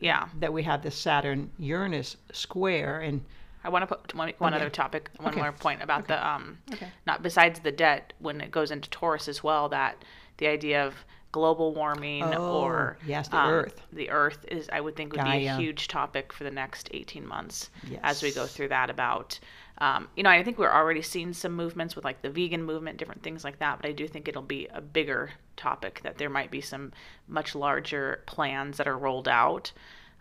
Yeah. 0.00 0.28
that 0.40 0.52
we 0.52 0.62
have 0.64 0.82
this 0.82 0.96
Saturn 0.96 1.50
Uranus 1.58 2.16
square, 2.32 3.00
and 3.00 3.24
I 3.64 3.68
want 3.68 3.82
to 3.82 3.86
put 3.94 4.14
one, 4.14 4.32
one 4.38 4.54
Okay. 4.54 4.60
other 4.62 4.70
topic, 4.70 5.10
one 5.18 5.28
Okay. 5.32 5.40
more 5.40 5.52
point 5.52 5.82
about 5.82 6.08
the 6.08 6.24
um, 6.26 6.58
Okay. 6.72 6.88
not 7.06 7.22
besides 7.22 7.60
the 7.60 7.72
debt 7.72 8.12
when 8.18 8.40
it 8.40 8.50
goes 8.50 8.70
into 8.70 8.90
Taurus 8.90 9.28
as 9.28 9.42
well. 9.44 9.68
That 9.68 10.04
the 10.38 10.48
idea 10.48 10.84
of 10.86 10.94
global 11.30 11.72
warming 11.74 12.34
or 12.34 12.96
Oh, 13.00 13.04
yes, 13.06 13.28
the 13.28 13.38
um, 13.38 13.48
Earth. 13.50 13.82
the 13.92 14.10
Earth 14.10 14.44
is 14.48 14.68
I 14.72 14.80
would 14.80 14.96
think 14.96 15.12
would 15.12 15.24
be 15.24 15.46
a 15.46 15.56
huge 15.56 15.88
topic 15.88 16.32
for 16.32 16.44
the 16.44 16.50
next 16.50 16.88
eighteen 16.92 17.26
months 17.26 17.70
as 18.02 18.22
we 18.22 18.32
go 18.32 18.46
through 18.46 18.68
that. 18.68 18.90
About 18.90 19.38
um, 19.82 20.08
you 20.16 20.22
know 20.22 20.30
I 20.30 20.42
think 20.44 20.58
we're 20.58 20.70
already 20.80 21.02
seeing 21.02 21.32
some 21.32 21.52
movements 21.52 21.94
with 21.96 22.04
like 22.04 22.22
the 22.22 22.30
vegan 22.30 22.62
movement, 22.62 22.98
different 22.98 23.22
things 23.22 23.42
like 23.44 23.58
that. 23.58 23.78
But 23.80 23.88
I 23.88 23.92
do 23.92 24.06
think 24.06 24.28
it'll 24.28 24.42
be 24.58 24.68
a 24.72 24.80
bigger 24.80 25.30
topic 25.56 26.00
that 26.04 26.18
there 26.18 26.30
might 26.30 26.50
be 26.50 26.60
some 26.60 26.92
much 27.28 27.54
larger 27.54 28.22
plans 28.26 28.76
that 28.78 28.86
are 28.88 28.96
rolled 28.98 29.28
out. 29.28 29.72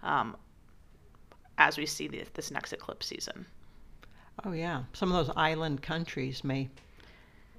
Um, 0.03 0.35
as 1.57 1.77
we 1.77 1.85
see 1.85 2.07
this, 2.07 2.29
this 2.33 2.49
next 2.51 2.73
eclipse 2.73 3.05
season. 3.07 3.45
oh 4.45 4.51
yeah, 4.53 4.83
some 4.93 5.11
of 5.11 5.15
those 5.25 5.33
island 5.37 5.81
countries 5.83 6.43
may, 6.43 6.69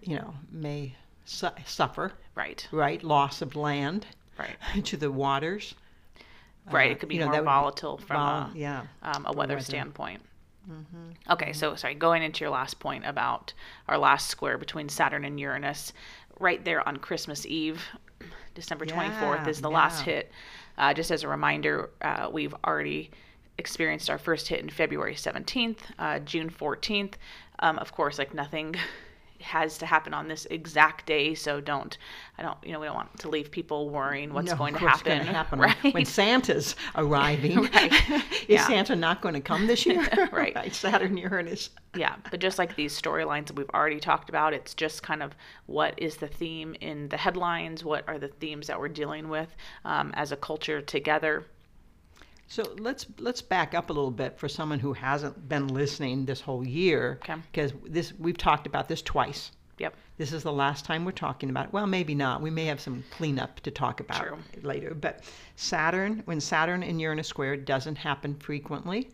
you 0.02 0.16
know, 0.16 0.35
may 0.50 0.94
su- 1.25 1.49
suffer 1.66 2.12
Right. 2.35 2.66
right 2.73 3.02
loss 3.04 3.42
of 3.42 3.54
land 3.54 4.06
Right. 4.38 4.56
to 4.87 4.97
the 4.97 5.12
waters. 5.12 5.75
Right. 6.71 6.88
Uh, 6.90 6.92
It 6.94 7.00
could 7.00 7.09
be 7.11 7.14
you 7.16 7.21
know, 7.21 7.26
more 7.26 7.35
would 7.37 7.42
be 7.42 7.44
volatile 7.44 7.99
from 7.99 8.16
vol- 8.16 8.26
a, 8.26 8.52
yeah. 8.56 8.82
um, 9.02 9.25
a 9.26 9.32
weather, 9.32 9.54
weather. 9.54 9.61
standpoint. 9.61 10.23
Okay, 11.31 11.52
so 11.52 11.75
sorry, 11.75 11.95
going 11.95 12.23
into 12.23 12.45
your 12.45 12.50
last 12.50 12.78
point 12.78 13.04
about 13.07 13.52
our 13.88 13.99
last 13.99 14.28
square 14.28 14.59
between 14.59 14.88
Saturn 14.88 15.25
and 15.25 15.38
Uranus, 15.38 15.92
right 16.38 16.64
there 16.64 16.87
on 16.88 16.97
Christmas 16.99 17.47
Eve, 17.47 17.83
December 18.54 18.85
24th 18.87 19.49
is 19.49 19.61
the 19.61 19.71
last 19.71 20.02
hit. 20.02 20.31
Uh, 20.78 20.95
just 20.95 21.11
as 21.11 21.23
a 21.23 21.28
reminder, 21.28 21.90
uh, 22.02 22.28
we've 22.33 22.54
already 22.66 23.11
experienced 23.59 24.09
our 24.11 24.19
first 24.19 24.49
hit 24.49 24.61
in 24.61 24.69
February 24.71 25.14
17th, 25.14 25.78
uh, 25.99 26.19
June 26.21 26.49
14th. 26.50 27.14
Um, 27.61 27.78
of 27.78 27.92
course, 27.92 28.19
like 28.19 28.35
nothing 28.35 28.75
has 29.42 29.78
to 29.78 29.86
happen 29.86 30.14
on 30.14 30.28
this 30.28 30.47
exact 30.50 31.06
day, 31.06 31.34
so 31.34 31.60
don't, 31.60 31.97
I 32.38 32.43
don't, 32.43 32.56
you 32.64 32.73
know, 32.73 32.80
we 32.80 32.86
don't 32.86 32.95
want 32.97 33.19
to 33.21 33.28
leave 33.28 33.50
people 33.50 33.90
worrying 33.90 34.32
what's 34.32 34.50
No, 34.50 34.56
going 34.56 34.75
to 34.75 34.80
happen. 34.80 35.21
happen 35.26 35.58
right? 35.60 35.95
when 35.95 36.04
Santa's 36.04 36.75
arriving. 36.97 37.58
Right. 37.73 37.93
Is 38.10 38.49
Yeah. 38.49 38.67
Santa 38.67 38.97
not 38.97 39.21
going 39.23 39.34
to 39.34 39.40
come 39.40 39.67
this 39.67 39.84
year? 39.86 40.06
Right. 40.32 40.75
Saturn 40.75 41.17
Uranus. 41.17 41.71
Yeah, 41.95 42.17
but 42.30 42.40
just 42.40 42.58
like 42.58 42.75
these 42.75 42.99
storylines 43.00 43.47
that 43.47 43.56
we've 43.56 43.69
already 43.71 44.00
talked 44.00 44.28
about, 44.30 44.54
it's 44.54 44.75
just 44.75 45.02
kind 45.02 45.23
of 45.23 45.34
what 45.67 45.95
is 45.99 46.17
the 46.17 46.26
theme 46.28 46.75
in 46.80 47.08
the 47.08 47.17
headlines? 47.17 47.84
What 47.84 48.08
are 48.08 48.19
the 48.19 48.28
themes 48.28 48.67
that 48.69 48.80
we're 48.80 48.88
dealing 48.88 49.28
with 49.28 49.49
um, 49.84 50.10
as 50.14 50.32
a 50.32 50.36
culture 50.36 50.80
together? 50.80 51.45
So 52.52 52.65
let's 52.78 53.06
let's 53.19 53.41
back 53.41 53.73
up 53.73 53.88
a 53.88 53.95
little 53.95 54.10
bit 54.10 54.38
for 54.38 54.47
someone 54.47 54.78
who 54.78 54.93
hasn't 54.93 55.49
been 55.49 55.69
listening 55.69 56.26
this 56.26 56.43
whole 56.43 56.67
year, 56.67 57.19
Okay. 57.23 57.41
because 57.50 57.73
this 57.82 58.12
we've 58.19 58.36
talked 58.36 58.67
about 58.67 58.88
this 58.88 59.00
twice. 59.00 59.52
Yep. 59.78 59.95
This 60.19 60.34
is 60.34 60.43
the 60.43 60.52
last 60.52 60.84
time 60.84 61.06
we're 61.06 61.12
talking 61.12 61.49
about 61.49 61.69
it. 61.69 61.73
Well, 61.73 61.86
maybe 61.86 62.15
not. 62.15 62.43
We 62.43 62.50
may 62.50 62.67
have 62.67 62.78
some 62.78 63.04
cleanup 63.10 63.60
to 63.60 63.71
talk 63.71 64.00
about 64.00 64.23
True. 64.23 64.38
later. 64.60 64.93
But 64.93 65.25
Saturn, 65.56 66.21
when 66.26 66.41
Saturn 66.41 66.82
and 66.82 67.00
Uranus 67.00 67.26
square, 67.26 67.56
doesn't 67.56 67.97
happen 67.97 68.34
frequently, 68.34 69.08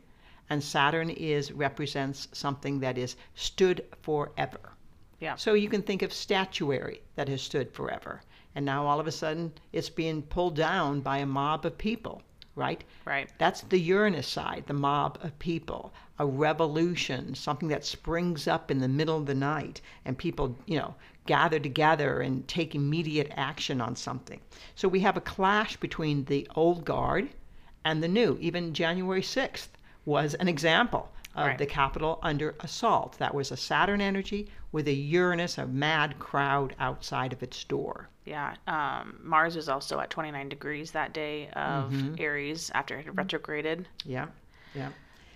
and 0.51 0.61
Saturn 0.61 1.09
is 1.09 1.53
represents 1.53 2.27
something 2.33 2.81
that 2.81 2.98
is 2.98 3.14
stood 3.37 3.85
forever. 4.03 4.72
Yeah. 5.20 5.37
So 5.37 5.55
you 5.55 5.68
can 5.68 5.83
think 5.83 6.03
of 6.03 6.12
statuary 6.12 7.03
that 7.14 7.29
has 7.29 7.40
stood 7.40 7.72
forever, 7.72 8.20
and 8.57 8.66
now 8.66 8.85
all 8.85 8.98
of 8.98 9.07
a 9.07 9.12
sudden 9.12 9.53
it's 9.72 9.88
being 9.88 10.22
pulled 10.22 10.57
down 10.57 11.03
by 11.03 11.18
a 11.18 11.27
mob 11.27 11.64
of 11.64 11.79
people, 11.79 12.20
right? 12.59 12.85
Right. 13.07 13.31
That's 13.38 13.62
the 13.62 13.79
Uranus 13.79 14.27
side, 14.27 14.64
the 14.66 14.75
mob 14.75 15.18
of 15.23 15.38
people, 15.38 15.94
a 16.18 16.27
revolution, 16.27 17.35
something 17.35 17.68
that 17.68 17.85
springs 17.85 18.49
up 18.49 18.71
in 18.71 18.81
the 18.81 18.88
middle 18.88 19.16
of 19.16 19.27
the 19.27 19.35
night, 19.35 19.81
and 20.05 20.18
people, 20.18 20.59
you 20.66 20.79
know, 20.79 20.94
gather 21.25 21.61
together 21.61 22.21
and 22.21 22.47
take 22.49 22.75
immediate 22.75 23.33
action 23.37 23.81
on 23.81 23.94
something. 23.94 24.40
So 24.75 24.88
we 24.88 25.01
have 25.01 25.16
a 25.16 25.23
clash 25.23 25.77
between 25.77 26.25
the 26.25 26.49
old 26.55 26.85
guard 26.85 27.29
and 27.85 28.03
the 28.03 28.09
new. 28.09 28.37
Even 28.40 28.75
January 28.75 29.23
6th 29.23 29.68
was 30.05 30.35
an 30.35 30.49
example 30.49 31.11
of 31.35 31.47
Right. 31.47 31.59
the 31.59 31.67
Capitol 31.67 32.19
under 32.23 32.55
assault. 32.61 33.17
That 33.19 33.35
was 33.35 33.51
a 33.53 33.57
Saturn 33.57 34.01
energy 34.01 34.49
with 34.73 34.88
a 34.88 34.93
Uranus, 34.93 35.59
a 35.59 35.67
mad 35.67 36.19
crowd 36.19 36.75
outside 36.79 37.33
of 37.33 37.43
its 37.43 37.62
door. 37.64 38.09
Yeah. 38.25 38.55
Um, 38.67 39.19
Mars 39.23 39.57
was 39.57 39.69
also 39.69 40.01
at 40.01 40.11
29 40.11 40.49
degrees 40.49 40.91
that 40.93 41.12
day 41.12 41.49
of 41.51 42.19
Aries 42.21 42.71
after 42.75 42.99
it 42.99 43.07
had 43.07 43.17
retrograded. 43.17 43.88
Yeah, 44.05 44.27
yeah. 44.75 44.91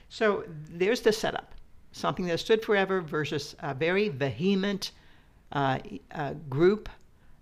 So 0.09 0.45
there's 0.49 1.01
the 1.01 1.13
setup. 1.13 1.55
Something 1.93 2.27
that 2.27 2.39
stood 2.41 2.63
forever 2.63 3.01
versus 3.01 3.55
a 3.61 3.75
very 3.75 4.09
vehement 4.09 4.93
uh, 5.53 5.79
uh, 6.13 6.35
group 6.49 6.89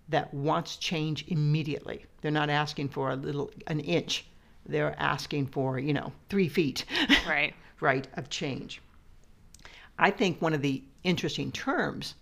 that 0.08 0.32
wants 0.34 0.76
change 0.76 1.24
immediately. 1.28 2.04
They're 2.20 2.30
not 2.32 2.50
asking 2.50 2.88
for 2.88 3.10
a 3.10 3.16
little, 3.16 3.50
an 3.68 3.80
inch. 3.80 4.26
They're 4.70 4.94
asking 4.98 5.48
for, 5.48 5.78
you 5.78 5.92
know, 5.92 6.12
three 6.28 6.48
feet, 6.48 6.84
Right. 7.26 7.54
right, 7.80 8.06
of 8.14 8.28
change. 8.30 8.80
I 9.98 10.10
think 10.10 10.40
one 10.40 10.54
of 10.54 10.62
the 10.62 10.82
interesting 11.04 11.52
terms 11.52 12.14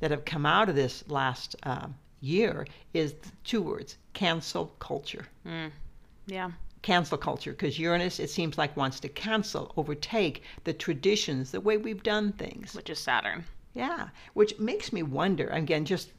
that 0.00 0.10
have 0.10 0.24
come 0.24 0.44
out 0.44 0.68
of 0.68 0.74
this 0.74 1.04
last 1.08 1.56
uh, 1.62 1.86
year 2.20 2.66
is 2.92 3.14
two 3.44 3.62
words 3.62 3.96
cancel 4.14 4.66
culture 4.78 5.26
Yeah. 6.26 6.50
cancel 6.82 7.16
culture 7.18 7.52
because 7.52 7.78
Uranus, 7.78 8.18
it 8.20 8.30
seems 8.30 8.58
like, 8.58 8.76
wants 8.76 9.00
to 9.00 9.08
cancel, 9.08 9.72
overtake 9.76 10.42
the 10.64 10.72
traditions, 10.72 11.50
the 11.52 11.60
way 11.60 11.76
we've 11.78 12.02
done 12.02 12.32
things. 12.32 12.74
Which 12.74 12.90
is 12.90 12.98
Saturn. 12.98 13.44
Yeah, 13.74 14.08
which 14.34 14.58
makes 14.58 14.92
me 14.92 15.02
wonder 15.02 15.46
again, 15.48 15.84
just, 15.84 16.10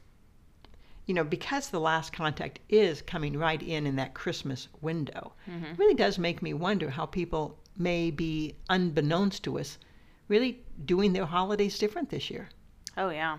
you 1.06 1.14
know, 1.14 1.24
because 1.24 1.68
the 1.70 1.80
last 1.80 2.12
contact 2.12 2.60
is 2.68 3.02
coming 3.02 3.36
right 3.38 3.62
in 3.62 3.86
in 3.86 3.96
that 3.96 4.14
Christmas 4.14 4.68
window, 4.80 5.32
it 5.46 5.78
really 5.78 5.94
does 5.94 6.18
make 6.18 6.40
me 6.42 6.54
wonder 6.54 6.88
how 6.90 7.06
people 7.06 7.58
may 7.76 8.10
be, 8.10 8.54
unbeknownst 8.70 9.42
to 9.44 9.58
us, 9.58 9.78
really 10.28 10.60
doing 10.86 11.12
their 11.12 11.26
holidays 11.26 11.78
different 11.78 12.08
this 12.08 12.30
year. 12.30 12.48
Oh, 12.96 13.10
yeah. 13.10 13.38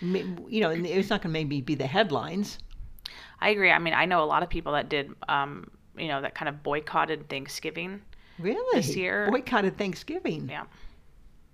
You 0.00 0.60
know, 0.60 0.70
it's 0.70 1.10
not 1.10 1.22
going 1.22 1.30
to 1.32 1.38
maybe 1.40 1.60
be 1.60 1.74
the 1.74 1.86
headlines. 1.86 2.58
I 3.40 3.50
agree. 3.50 3.70
I 3.70 3.78
mean, 3.78 3.94
I 3.94 4.04
know 4.04 4.22
a 4.22 4.26
lot 4.26 4.42
of 4.42 4.48
people 4.48 4.72
that 4.74 4.88
did, 4.88 5.10
um, 5.28 5.70
you 5.96 6.08
know, 6.08 6.20
that 6.20 6.34
kind 6.34 6.48
of 6.48 6.62
boycotted 6.62 7.28
Thanksgiving. 7.28 8.02
Really? 8.38 8.80
This 8.80 8.94
year- 8.96 9.28
Boycotted 9.30 9.78
Thanksgiving. 9.78 10.48
Yeah. 10.48 10.64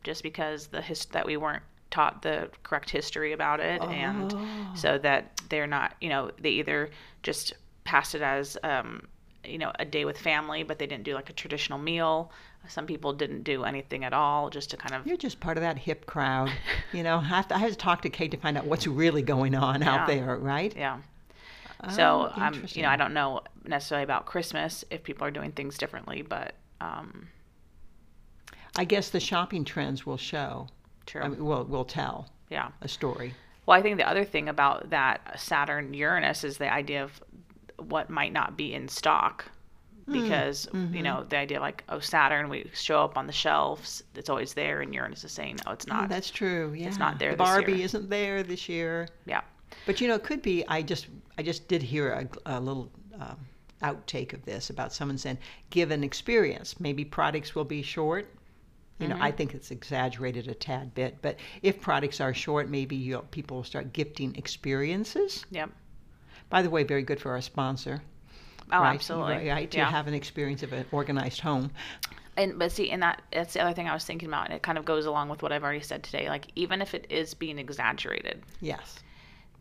Just 0.02 0.22
because 0.22 0.68
the 0.68 0.80
his- 0.82 1.04
that 1.06 1.26
we 1.26 1.36
weren't 1.36 1.62
taught 1.90 2.22
the 2.22 2.50
correct 2.62 2.90
history 2.90 3.32
about 3.32 3.60
it, 3.60 3.82
and 3.82 4.34
so 4.74 4.98
that 4.98 5.40
they're 5.48 5.66
not, 5.66 5.94
you 6.00 6.08
know, 6.08 6.30
they 6.40 6.50
either 6.50 6.90
just 7.22 7.54
passed 7.84 8.14
it 8.14 8.22
as, 8.22 8.56
um, 8.62 9.06
you 9.44 9.58
know, 9.58 9.72
a 9.78 9.84
day 9.84 10.04
with 10.04 10.18
family, 10.18 10.62
but 10.62 10.78
they 10.78 10.86
didn't 10.86 11.04
do 11.04 11.14
like 11.14 11.30
a 11.30 11.32
traditional 11.32 11.78
meal. 11.78 12.30
Some 12.68 12.86
people 12.86 13.12
didn't 13.14 13.42
do 13.42 13.64
anything 13.64 14.04
at 14.04 14.12
all, 14.12 14.50
just 14.50 14.70
to 14.70 14.76
kind 14.76 14.94
of 14.94 15.06
You're 15.06 15.16
just 15.16 15.40
part 15.40 15.56
of 15.56 15.62
that 15.62 15.78
hip 15.78 16.04
crowd. 16.06 16.50
You 16.92 17.02
know, 17.02 17.16
I 17.18 17.22
have 17.24 17.48
to, 17.48 17.54
I 17.56 17.58
have 17.58 17.70
to 17.70 17.76
talk 17.76 18.02
to 18.02 18.10
Kate 18.10 18.30
to 18.32 18.36
find 18.36 18.58
out 18.58 18.66
what's 18.66 18.86
really 18.86 19.22
going 19.22 19.54
on 19.54 19.80
Yeah. 19.80 19.94
out 19.94 20.06
there, 20.06 20.36
right? 20.36 20.76
Yeah. 20.76 20.98
So, 21.88 22.30
Oh, 22.36 22.42
um, 22.42 22.66
you 22.68 22.82
know, 22.82 22.90
I 22.90 22.96
don't 22.96 23.14
know 23.14 23.40
necessarily 23.64 24.04
about 24.04 24.26
Christmas 24.26 24.84
if 24.90 25.02
people 25.02 25.26
are 25.26 25.30
doing 25.30 25.52
things 25.52 25.78
differently, 25.78 26.20
but 26.20 26.54
um, 26.82 27.28
I 28.76 28.84
guess 28.84 29.08
the 29.08 29.20
shopping 29.20 29.64
trends 29.64 30.04
will 30.04 30.18
show. 30.18 30.68
True. 31.10 31.22
I 31.22 31.28
mean, 31.28 31.44
will 31.44 31.64
will 31.64 31.84
tell 31.84 32.28
yeah. 32.50 32.68
a 32.82 32.88
story. 32.88 33.34
Well, 33.66 33.78
I 33.78 33.82
think 33.82 33.96
the 33.98 34.08
other 34.08 34.24
thing 34.24 34.48
about 34.48 34.90
that 34.90 35.40
Saturn 35.40 35.92
Uranus 35.94 36.44
is 36.44 36.58
the 36.58 36.72
idea 36.72 37.02
of 37.04 37.22
what 37.78 38.10
might 38.10 38.32
not 38.32 38.56
be 38.56 38.74
in 38.74 38.88
stock. 38.88 39.44
Because, 40.06 40.66
you 40.72 41.02
know, 41.04 41.24
the 41.28 41.36
idea 41.36 41.60
like, 41.60 41.84
oh, 41.88 42.00
Saturn, 42.00 42.48
we 42.48 42.68
show 42.74 43.04
up 43.04 43.16
on 43.16 43.28
the 43.28 43.32
shelves, 43.32 44.02
it's 44.16 44.28
always 44.28 44.54
there, 44.54 44.80
and 44.80 44.92
Uranus 44.92 45.22
is 45.22 45.30
saying, 45.30 45.60
oh, 45.66 45.70
it's 45.72 45.86
Oh, 45.88 45.94
not. 45.94 46.08
that's 46.08 46.30
true. 46.32 46.72
Yeah, 46.76 46.88
it's 46.88 46.98
not 46.98 47.20
there 47.20 47.30
The 47.30 47.36
Barbie 47.36 47.74
year. 47.74 47.84
isn't 47.84 48.10
there 48.10 48.42
this 48.42 48.68
year. 48.68 49.06
yeah. 49.24 49.42
But 49.86 50.00
you 50.00 50.08
know, 50.08 50.16
it 50.16 50.24
could 50.24 50.42
be. 50.42 50.64
I 50.66 50.82
just 50.82 51.06
I 51.38 51.42
just 51.44 51.68
did 51.68 51.80
hear 51.80 52.10
a, 52.12 52.56
a 52.56 52.58
little 52.58 52.90
um, 53.20 53.36
outtake 53.84 54.32
of 54.32 54.44
this 54.44 54.68
about 54.70 54.92
someone 54.92 55.16
saying, 55.16 55.38
"Given 55.70 56.02
experience, 56.02 56.80
maybe 56.80 57.04
products 57.04 57.54
will 57.54 57.64
be 57.64 57.80
short." 57.80 58.34
You 59.00 59.08
know, 59.08 59.14
Mm-hmm. 59.14 59.24
I 59.24 59.30
think 59.32 59.54
it's 59.54 59.70
exaggerated 59.70 60.46
a 60.48 60.54
tad 60.54 60.94
bit, 60.94 61.16
but 61.22 61.36
if 61.62 61.80
products 61.80 62.20
are 62.20 62.34
short, 62.34 62.68
maybe 62.68 62.94
you'll, 62.96 63.22
people 63.22 63.56
will 63.58 63.64
start 63.64 63.92
gifting 63.94 64.36
experiences. 64.36 65.44
Yep. 65.50 65.70
By 66.50 66.60
the 66.62 66.68
way, 66.70 66.84
very 66.84 67.02
good 67.02 67.18
for 67.18 67.30
our 67.32 67.40
sponsor. 67.40 68.02
Oh, 68.70 68.80
right? 68.80 68.94
absolutely. 68.94 69.34
Right, 69.34 69.48
right, 69.48 69.70
to 69.70 69.78
yeah. 69.78 69.90
have 69.90 70.06
an 70.06 70.14
experience 70.14 70.62
of 70.62 70.72
an 70.74 70.84
organized 70.92 71.40
home. 71.40 71.70
And 72.36 72.58
but 72.58 72.72
see, 72.72 72.90
and 72.90 73.02
that 73.02 73.22
that's 73.32 73.54
the 73.54 73.60
other 73.62 73.72
thing 73.74 73.88
I 73.88 73.94
was 73.94 74.04
thinking 74.04 74.28
about, 74.28 74.46
and 74.46 74.54
it 74.54 74.62
kind 74.62 74.78
of 74.78 74.84
goes 74.84 75.06
along 75.06 75.28
with 75.30 75.42
what 75.42 75.50
I've 75.52 75.64
already 75.64 75.80
said 75.80 76.02
today. 76.02 76.28
Like 76.28 76.46
even 76.54 76.80
if 76.82 76.94
it 76.94 77.06
is 77.10 77.34
being 77.34 77.58
exaggerated, 77.58 78.42
Yes. 78.60 79.00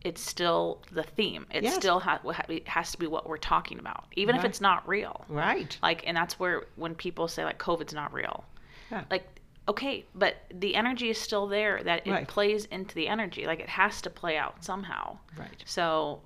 it's 0.04 0.22
still 0.22 0.82
the 0.92 1.04
theme. 1.04 1.46
It 1.52 1.64
Yes. 1.64 1.76
still 1.76 2.00
ha- 2.00 2.20
ha- 2.24 2.46
has 2.68 2.92
to 2.92 2.98
be 3.00 3.08
what 3.08 3.28
we're 3.28 3.38
talking 3.38 3.80
about, 3.80 4.06
even 4.16 4.36
if 4.36 4.46
it's 4.46 4.62
not 4.62 4.88
real. 4.88 5.26
Right. 5.28 5.78
Like, 5.82 6.04
and 6.06 6.16
that's 6.16 6.40
where 6.40 6.66
when 6.76 6.94
people 6.96 7.28
say 7.28 7.44
like 7.44 7.58
COVID's 7.58 7.94
not 7.94 8.14
real, 8.14 8.44
Yeah. 8.92 9.04
like 9.10 9.26
okay, 9.68 10.04
but 10.16 10.36
the 10.52 10.74
energy 10.76 11.10
is 11.12 11.18
still 11.20 11.46
there. 11.48 11.84
That 11.84 12.08
it 12.08 12.12
Right. 12.12 12.28
plays 12.28 12.66
into 12.66 12.96
the 12.96 13.08
energy. 13.08 13.46
Like 13.46 13.60
it 13.60 13.70
has 13.70 14.02
to 14.02 14.10
play 14.10 14.36
out 14.36 14.64
somehow. 14.66 15.20
Right. 15.38 15.64
So, 15.66 16.22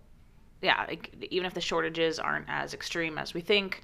yeah, 0.61 0.85
like, 0.87 1.13
even 1.29 1.45
if 1.45 1.53
the 1.53 1.59
shortages 1.59 2.19
aren't 2.19 2.45
as 2.47 2.73
extreme 2.73 3.17
as 3.17 3.33
we 3.33 3.41
think, 3.41 3.83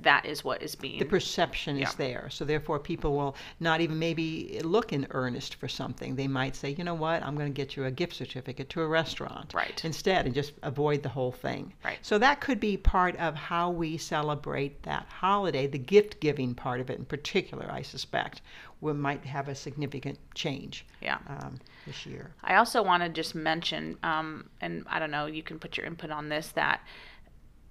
that 0.00 0.24
is 0.26 0.42
what 0.42 0.62
is 0.62 0.74
being 0.74 0.98
the 0.98 1.04
perception 1.04 1.78
is 1.78 1.94
there. 1.94 2.28
So 2.30 2.44
therefore, 2.44 2.78
people 2.78 3.16
will 3.16 3.36
not 3.60 3.80
even 3.80 3.98
maybe 3.98 4.60
look 4.64 4.92
in 4.92 5.06
earnest 5.10 5.56
for 5.56 5.68
something. 5.68 6.16
They 6.16 6.28
might 6.28 6.56
say, 6.56 6.70
you 6.70 6.84
know 6.84 6.94
what, 6.94 7.22
I'm 7.22 7.36
going 7.36 7.52
to 7.52 7.56
get 7.56 7.76
you 7.76 7.84
a 7.84 7.90
gift 7.90 8.14
certificate 8.14 8.68
to 8.70 8.82
a 8.82 8.86
restaurant 8.86 9.52
Right. 9.54 9.84
instead, 9.84 10.26
and 10.26 10.34
just 10.34 10.52
avoid 10.62 11.02
the 11.02 11.08
whole 11.08 11.32
thing. 11.32 11.72
Right. 11.84 11.98
So 12.02 12.18
that 12.18 12.40
could 12.40 12.58
be 12.58 12.76
part 12.76 13.16
of 13.16 13.34
how 13.34 13.70
we 13.70 13.96
celebrate 13.96 14.82
that 14.82 15.06
holiday. 15.08 15.66
The 15.66 15.78
gift 15.78 16.20
giving 16.20 16.54
part 16.54 16.80
of 16.80 16.90
it, 16.90 16.98
in 16.98 17.04
particular, 17.04 17.70
I 17.70 17.82
suspect, 17.82 18.42
we 18.80 18.92
might 18.92 19.24
have 19.24 19.48
a 19.48 19.54
significant 19.54 20.18
change 20.34 20.84
yeah. 21.00 21.18
um, 21.28 21.60
this 21.86 22.04
year. 22.04 22.32
I 22.42 22.56
also 22.56 22.82
want 22.82 23.02
to 23.04 23.08
just 23.08 23.34
mention, 23.34 23.96
um, 24.02 24.48
and 24.60 24.84
I 24.88 24.98
don't 24.98 25.12
know, 25.12 25.26
you 25.26 25.42
can 25.42 25.58
put 25.58 25.76
your 25.76 25.86
input 25.86 26.10
on 26.10 26.28
this, 26.28 26.48
that 26.48 26.80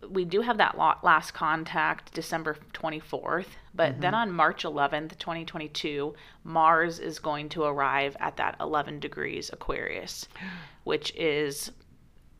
we 0.10 0.26
do 0.26 0.42
have 0.42 0.58
that 0.58 0.78
last 0.78 1.32
contact 1.32 2.14
December 2.14 2.58
24th, 2.74 3.46
but 3.76 3.94
mm-hmm. 3.94 4.02
then 4.02 4.14
on 4.14 4.32
March 4.32 4.64
11th, 4.64 5.18
2022, 5.18 6.14
Mars 6.44 7.00
is 7.00 7.20
going 7.20 7.50
to 7.50 7.64
arrive 7.64 8.16
at 8.20 8.38
that 8.38 8.56
11 8.60 9.00
degrees 9.00 9.50
Aquarius, 9.54 10.28
which 10.84 11.14
is 11.16 11.72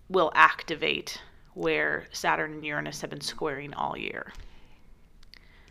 will 0.10 0.32
activate 0.36 1.22
where 1.54 2.06
Saturn 2.12 2.54
and 2.54 2.66
Uranus 2.66 3.02
have 3.02 3.10
been 3.10 3.22
squaring 3.22 3.74
all 3.74 3.98
year. 3.98 4.34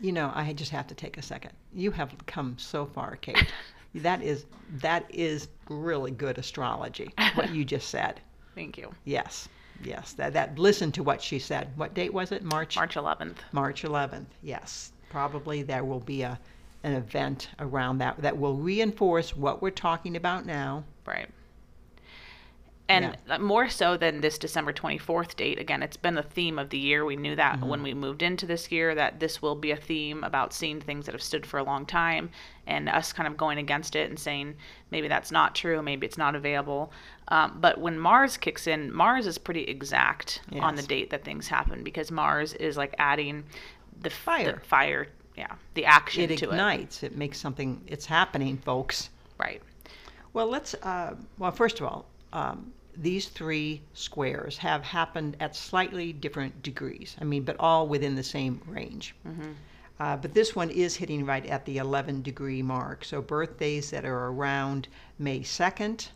You 0.00 0.12
know, 0.12 0.32
I 0.34 0.52
just 0.54 0.70
have 0.70 0.86
to 0.88 0.94
take 0.94 1.18
a 1.18 1.22
second. 1.22 1.52
You 1.74 1.90
have 1.90 2.14
come 2.26 2.56
so 2.58 2.86
far, 2.86 3.16
Kate. 3.16 3.52
that 3.96 4.22
is 4.22 4.46
that 4.78 5.04
is 5.10 5.48
really 5.68 6.10
good 6.10 6.38
astrology. 6.38 7.12
What 7.34 7.54
you 7.54 7.64
just 7.64 7.88
said. 7.88 8.20
Thank 8.54 8.78
you. 8.78 8.90
Yes, 9.04 9.48
yes. 9.82 10.12
That 10.14 10.32
that. 10.34 10.58
Listen 10.58 10.92
to 10.92 11.02
what 11.02 11.22
she 11.22 11.38
said. 11.38 11.68
What 11.76 11.94
date 11.94 12.12
was 12.12 12.32
it? 12.32 12.42
March. 12.42 12.76
March 12.76 12.94
11th. 12.94 13.36
March 13.52 13.82
11th. 13.82 14.26
Yes, 14.42 14.92
probably 15.10 15.62
there 15.62 15.84
will 15.84 16.00
be 16.00 16.22
a 16.22 16.38
an 16.82 16.94
event 16.94 17.50
around 17.58 17.98
that 17.98 18.16
that 18.22 18.38
will 18.38 18.56
reinforce 18.56 19.36
what 19.36 19.60
we're 19.60 19.70
talking 19.70 20.16
about 20.16 20.46
now. 20.46 20.82
Right. 21.06 21.28
And 22.90 23.16
uh, 23.28 23.38
more 23.38 23.68
so 23.68 23.96
than 23.96 24.20
this 24.20 24.36
December 24.38 24.72
24th 24.72 25.36
date. 25.36 25.58
Again, 25.58 25.82
it's 25.82 25.96
been 25.96 26.14
the 26.14 26.22
theme 26.22 26.58
of 26.58 26.70
the 26.70 26.78
year. 26.78 27.04
We 27.04 27.16
knew 27.16 27.36
that 27.36 27.60
when 27.64 27.82
we 27.82 27.94
moved 27.94 28.22
into 28.22 28.46
this 28.46 28.70
year 28.72 28.94
that 28.94 29.20
this 29.20 29.40
will 29.40 29.54
be 29.54 29.70
a 29.70 29.76
theme 29.76 30.24
about 30.24 30.52
seeing 30.52 30.80
things 30.80 31.06
that 31.06 31.12
have 31.12 31.22
stood 31.22 31.46
for 31.46 31.58
a 31.58 31.62
long 31.62 31.86
time 31.86 32.30
and 32.66 32.88
us 32.88 33.12
kind 33.12 33.26
of 33.26 33.36
going 33.36 33.58
against 33.58 33.94
it 33.96 34.08
and 34.10 34.18
saying 34.18 34.54
maybe 34.90 35.08
that's 35.08 35.30
not 35.30 35.54
true, 35.54 35.80
maybe 35.82 36.06
it's 36.06 36.18
not 36.18 36.34
available. 36.34 36.92
Um, 37.28 37.58
but 37.60 37.78
when 37.80 37.98
Mars 37.98 38.36
kicks 38.36 38.66
in, 38.66 38.92
Mars 38.92 39.26
is 39.26 39.38
pretty 39.38 39.62
exact 39.62 40.40
on 40.60 40.74
the 40.74 40.82
date 40.82 41.10
that 41.10 41.24
things 41.24 41.46
happen 41.48 41.82
because 41.84 42.10
Mars 42.10 42.54
is 42.54 42.76
like 42.76 42.94
adding 42.98 43.44
the 44.02 44.10
Fire. 44.10 44.54
the 44.54 44.60
fire, 44.66 45.06
yeah, 45.36 45.54
the 45.74 45.84
action 45.84 46.24
It 46.24 46.38
to 46.38 46.46
it. 46.46 46.52
ignites. 46.52 47.02
It 47.02 47.16
makes 47.16 47.38
something. 47.38 47.80
It's 47.86 48.06
happening, 48.06 48.56
folks. 48.58 49.10
Right. 49.38 49.62
Well, 50.32 50.46
let's. 50.48 50.74
Uh, 50.74 51.14
well, 51.38 51.50
first 51.52 51.80
of 51.80 51.86
all, 51.86 52.06
um, 52.32 52.72
these 52.96 53.28
three 53.28 53.82
squares 53.94 54.58
have 54.58 54.82
happened 54.82 55.36
at 55.40 55.56
slightly 55.56 56.12
different 56.12 56.62
degrees. 56.62 57.16
I 57.20 57.24
mean, 57.24 57.44
but 57.44 57.56
all 57.58 57.86
within 57.88 58.14
the 58.14 58.22
same 58.22 58.60
range. 58.66 59.14
Uh, 59.98 60.16
but 60.16 60.32
this 60.32 60.56
one 60.56 60.70
is 60.70 60.96
hitting 60.96 61.26
right 61.26 61.44
at 61.46 61.66
the 61.66 61.76
11 61.76 62.22
degree 62.22 62.62
mark. 62.62 63.04
So 63.04 63.20
birthdays 63.20 63.90
that 63.90 64.04
are 64.04 64.28
around 64.28 64.88
May 65.18 65.40
2nd, 65.40 66.08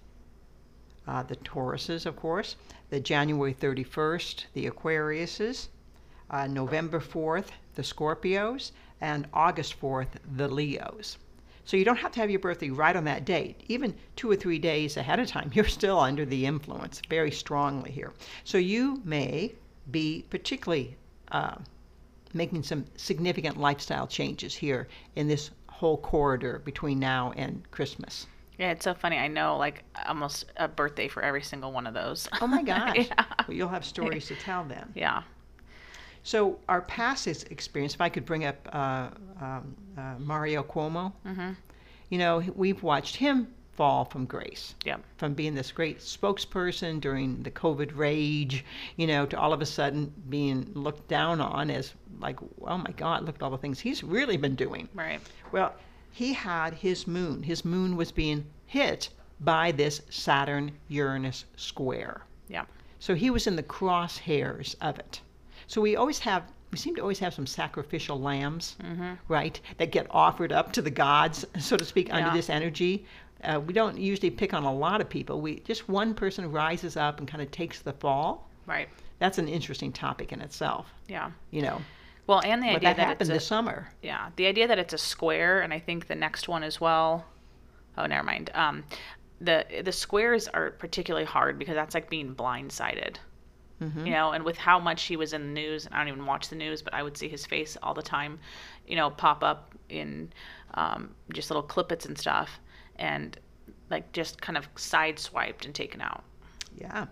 uh, 1.06 1.22
the 1.22 1.36
Tauruses, 1.36 2.06
of 2.06 2.16
course, 2.16 2.56
the 2.88 2.98
January 3.00 3.52
31st, 3.52 4.46
the 4.54 4.70
Aquariuses, 4.70 5.68
uh, 6.30 6.46
November 6.46 6.98
4th, 6.98 7.48
the 7.74 7.82
Scorpios, 7.82 8.72
and 9.00 9.26
August 9.34 9.78
4th, 9.80 10.16
the 10.36 10.48
Leos. 10.48 11.18
So 11.64 11.76
you 11.76 11.84
don't 11.84 11.96
have 11.96 12.12
to 12.12 12.20
have 12.20 12.30
your 12.30 12.40
birthday 12.40 12.70
right 12.70 12.94
on 12.94 13.04
that 13.04 13.24
date. 13.24 13.62
Even 13.68 13.94
two 14.16 14.30
or 14.30 14.36
three 14.36 14.58
days 14.58 14.96
ahead 14.96 15.18
of 15.18 15.26
time, 15.26 15.50
you're 15.54 15.64
still 15.64 15.98
under 15.98 16.24
the 16.24 16.46
influence 16.46 17.00
very 17.08 17.30
strongly 17.30 17.90
here. 17.90 18.12
So 18.44 18.58
you 18.58 19.00
may 19.04 19.54
be 19.90 20.24
particularly 20.30 20.96
uh, 21.32 21.56
making 22.32 22.62
some 22.62 22.84
significant 22.96 23.58
lifestyle 23.58 24.06
changes 24.06 24.54
here 24.54 24.88
in 25.16 25.28
this 25.28 25.50
whole 25.68 25.96
corridor 25.98 26.60
between 26.64 26.98
now 26.98 27.32
and 27.36 27.68
Christmas. 27.70 28.26
Yeah, 28.58 28.70
it's 28.70 28.84
so 28.84 28.94
funny. 28.94 29.16
I 29.18 29.26
know 29.26 29.56
like 29.56 29.82
almost 30.06 30.46
a 30.56 30.68
birthday 30.68 31.08
for 31.08 31.22
every 31.22 31.42
single 31.42 31.72
one 31.72 31.86
of 31.86 31.94
those. 31.94 32.28
Oh 32.40 32.46
my 32.46 32.62
gosh. 32.72 32.96
yeah. 32.96 33.24
Well, 33.48 33.56
you'll 33.56 33.68
have 33.68 33.84
stories 33.84 34.26
to 34.28 34.36
tell 34.36 34.64
then. 34.64 34.92
Yeah. 34.94 35.22
So 36.24 36.58
our 36.68 36.80
past 36.82 37.26
experience, 37.28 37.94
if 37.94 38.00
I 38.00 38.08
could 38.08 38.24
bring 38.24 38.44
up 38.46 38.68
uh, 38.72 39.10
um, 39.40 39.76
uh, 39.96 40.14
Mario 40.18 40.62
Cuomo, 40.62 41.12
Mm-hmm. 41.26 41.50
you 42.08 42.18
know, 42.18 42.42
we've 42.56 42.82
watched 42.82 43.16
him 43.16 43.48
fall 43.72 44.04
from 44.04 44.24
grace, 44.24 44.74
Yep. 44.84 45.02
from 45.18 45.34
being 45.34 45.54
this 45.54 45.70
great 45.72 45.98
spokesperson 45.98 47.00
during 47.00 47.42
the 47.42 47.50
COVID 47.50 47.90
rage, 47.96 48.64
you 48.96 49.06
know, 49.06 49.26
to 49.26 49.38
all 49.38 49.52
of 49.52 49.60
a 49.60 49.66
sudden 49.66 50.12
being 50.28 50.70
looked 50.74 51.08
down 51.08 51.40
on 51.40 51.70
as 51.70 51.92
like, 52.20 52.38
oh 52.62 52.78
my 52.78 52.92
God, 52.96 53.24
look 53.24 53.34
at 53.36 53.42
all 53.42 53.50
the 53.50 53.58
things 53.58 53.78
he's 53.80 54.02
really 54.02 54.36
been 54.36 54.54
doing. 54.54 54.88
Right. 54.94 55.20
Well, 55.52 55.74
he 56.12 56.32
had 56.32 56.74
his 56.74 57.06
moon. 57.06 57.42
His 57.42 57.64
moon 57.64 57.96
was 57.96 58.12
being 58.12 58.46
hit 58.66 59.08
by 59.40 59.72
this 59.72 60.00
Saturn 60.08 60.70
Uranus 60.88 61.44
square. 61.56 62.22
Yeah. 62.48 62.64
So 63.00 63.14
he 63.14 63.28
was 63.30 63.46
in 63.46 63.56
the 63.56 63.62
crosshairs 63.64 64.76
of 64.80 64.98
it. 64.98 65.20
So 65.66 65.80
we 65.80 65.96
always 65.96 66.18
have, 66.20 66.44
we 66.70 66.78
seem 66.78 66.94
to 66.96 67.02
always 67.02 67.18
have 67.18 67.34
some 67.34 67.46
sacrificial 67.46 68.20
lambs, 68.20 68.76
right, 69.28 69.60
that 69.78 69.90
get 69.92 70.06
offered 70.10 70.52
up 70.52 70.72
to 70.72 70.82
the 70.82 70.90
gods, 70.90 71.44
so 71.58 71.76
to 71.76 71.84
speak, 71.84 72.12
under 72.12 72.30
this 72.30 72.50
energy. 72.50 73.06
Uh, 73.42 73.60
we 73.60 73.72
don't 73.74 73.98
usually 73.98 74.30
pick 74.30 74.54
on 74.54 74.64
a 74.64 74.72
lot 74.72 75.00
of 75.00 75.08
people. 75.08 75.40
We 75.40 75.60
just 75.60 75.88
one 75.88 76.14
person 76.14 76.50
rises 76.50 76.96
up 76.96 77.18
and 77.18 77.28
kind 77.28 77.42
of 77.42 77.50
takes 77.50 77.80
the 77.80 77.92
fall. 77.92 78.48
Right. 78.66 78.88
That's 79.18 79.38
an 79.38 79.48
interesting 79.48 79.92
topic 79.92 80.32
in 80.32 80.40
itself, 80.40 80.92
Yeah. 81.08 81.30
you 81.50 81.62
know. 81.62 81.80
Well, 82.26 82.40
and 82.42 82.62
the 82.62 82.68
idea 82.68 82.80
that 82.80 82.96
that, 82.96 83.06
happened 83.06 83.20
it's 83.20 83.30
a, 83.30 83.32
this 83.34 83.46
summer. 83.46 83.90
yeah, 84.02 84.30
the 84.36 84.46
idea 84.46 84.66
that 84.66 84.78
it's 84.78 84.94
a 84.94 84.98
square, 84.98 85.60
and 85.60 85.74
I 85.74 85.78
think 85.78 86.06
the 86.06 86.14
next 86.14 86.48
one 86.48 86.62
as 86.62 86.80
well. 86.80 87.26
Oh, 87.98 88.06
never 88.06 88.22
mind. 88.24 88.50
Um, 88.54 88.84
the 89.42 89.66
the 89.84 89.92
squares 89.92 90.48
are 90.48 90.70
particularly 90.70 91.26
hard 91.26 91.58
because 91.58 91.74
that's 91.74 91.94
like 91.94 92.08
being 92.08 92.34
blindsided. 92.34 93.16
Mm-hmm. 93.84 94.06
You 94.06 94.12
know, 94.12 94.32
and 94.32 94.44
with 94.44 94.56
how 94.56 94.78
much 94.78 95.04
he 95.04 95.16
was 95.16 95.32
in 95.32 95.42
the 95.42 95.60
news, 95.60 95.86
and 95.86 95.94
I 95.94 95.98
don't 95.98 96.08
even 96.08 96.26
watch 96.26 96.48
the 96.48 96.56
news, 96.56 96.82
but 96.82 96.94
I 96.94 97.02
would 97.02 97.16
see 97.16 97.28
his 97.28 97.44
face 97.44 97.76
all 97.82 97.94
the 97.94 98.02
time, 98.02 98.38
you 98.86 98.96
know, 98.96 99.10
pop 99.10 99.42
up 99.44 99.74
in 99.88 100.32
um, 100.74 101.14
just 101.32 101.50
little 101.50 101.62
clippets 101.62 102.06
and 102.06 102.16
stuff, 102.16 102.60
and 102.96 103.38
like 103.90 104.10
just 104.12 104.40
kind 104.40 104.56
of 104.56 104.72
sideswiped 104.74 105.64
and 105.64 105.74
taken 105.74 106.00
out. 106.00 106.24
Yeah. 106.76 107.06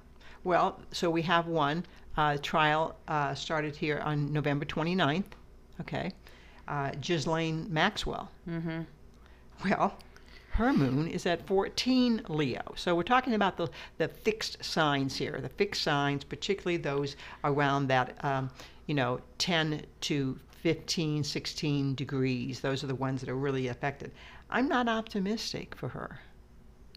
Well, 0.44 0.80
so 0.90 1.10
we 1.10 1.22
have 1.22 1.46
one 1.46 1.84
uh, 2.16 2.38
trial 2.42 2.96
uh, 3.08 3.34
started 3.34 3.76
here 3.76 4.00
on 4.04 4.32
November 4.32 4.64
29th. 4.64 5.24
Okay. 5.80 6.12
Uh, 6.68 6.90
Ghislaine 7.00 7.66
Maxwell. 7.72 8.30
Mm-hmm. 8.48 8.82
Well, 9.68 9.96
her 10.52 10.70
moon 10.72 11.08
is 11.08 11.24
at 11.24 11.46
14 11.46 12.22
Leo. 12.28 12.60
So 12.76 12.94
we're 12.94 13.02
talking 13.04 13.32
about 13.32 13.56
the, 13.56 13.68
the 13.96 14.08
fixed 14.08 14.62
signs 14.62 15.16
here. 15.16 15.40
The 15.40 15.48
fixed 15.48 15.82
signs, 15.82 16.24
particularly 16.24 16.76
those 16.76 17.16
around 17.42 17.86
that, 17.86 18.22
um, 18.22 18.50
you 18.86 18.94
know, 18.94 19.20
10 19.38 19.82
to 20.02 20.38
15, 20.62 21.24
16 21.24 21.94
degrees. 21.94 22.60
Those 22.60 22.84
are 22.84 22.86
the 22.86 22.94
ones 22.94 23.20
that 23.20 23.30
are 23.30 23.36
really 23.36 23.68
affected. 23.68 24.12
I'm 24.50 24.68
not 24.68 24.88
optimistic 24.88 25.74
for 25.74 25.88
her. 25.88 26.20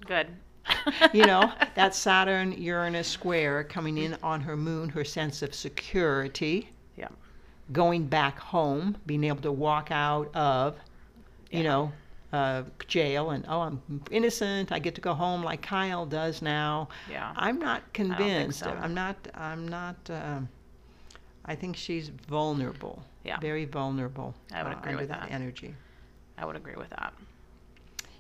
Good. 0.05 0.27
you 1.13 1.25
know, 1.25 1.53
that 1.75 1.95
Saturn 1.95 2.51
Uranus 2.61 3.07
square 3.07 3.63
coming 3.63 3.97
in 3.97 4.17
on 4.21 4.41
her 4.41 4.57
moon, 4.57 4.89
her 4.89 5.05
sense 5.05 5.41
of 5.41 5.55
security, 5.55 6.69
Yeah. 6.97 7.07
going 7.71 8.05
back 8.07 8.37
home, 8.37 8.97
being 9.05 9.23
able 9.23 9.41
to 9.43 9.51
walk 9.53 9.91
out 9.91 10.35
of, 10.35 10.75
you 11.51 11.59
Yeah. 11.59 11.69
know, 11.69 11.93
uh, 12.35 12.63
jail 12.87 13.31
and, 13.31 13.45
oh, 13.47 13.61
I'm 13.61 13.81
innocent. 14.11 14.71
I 14.71 14.79
get 14.79 14.95
to 14.95 15.01
go 15.01 15.13
home 15.13 15.43
like 15.43 15.61
Kyle 15.61 16.05
does 16.05 16.41
now. 16.41 16.89
Yeah. 17.09 17.33
I'm 17.35 17.59
not 17.59 17.81
convinced. 17.93 18.59
so. 18.59 18.69
I'm 18.69 18.93
not, 18.93 19.15
I'm 19.33 19.67
not, 19.67 19.95
um, 20.09 20.49
I 21.45 21.55
think 21.55 21.75
she's 21.75 22.09
vulnerable. 22.27 23.03
Yeah. 23.23 23.39
Very 23.39 23.65
vulnerable. 23.65 24.35
I 24.53 24.63
would 24.63 24.73
uh, 24.73 24.77
agree 24.77 24.91
under 24.91 25.01
with 25.03 25.09
that 25.09 25.29
that. 25.29 25.31
energy. 25.31 25.73
I 26.37 26.45
would 26.45 26.55
agree 26.55 26.75
with 26.75 26.89
that. 26.89 27.13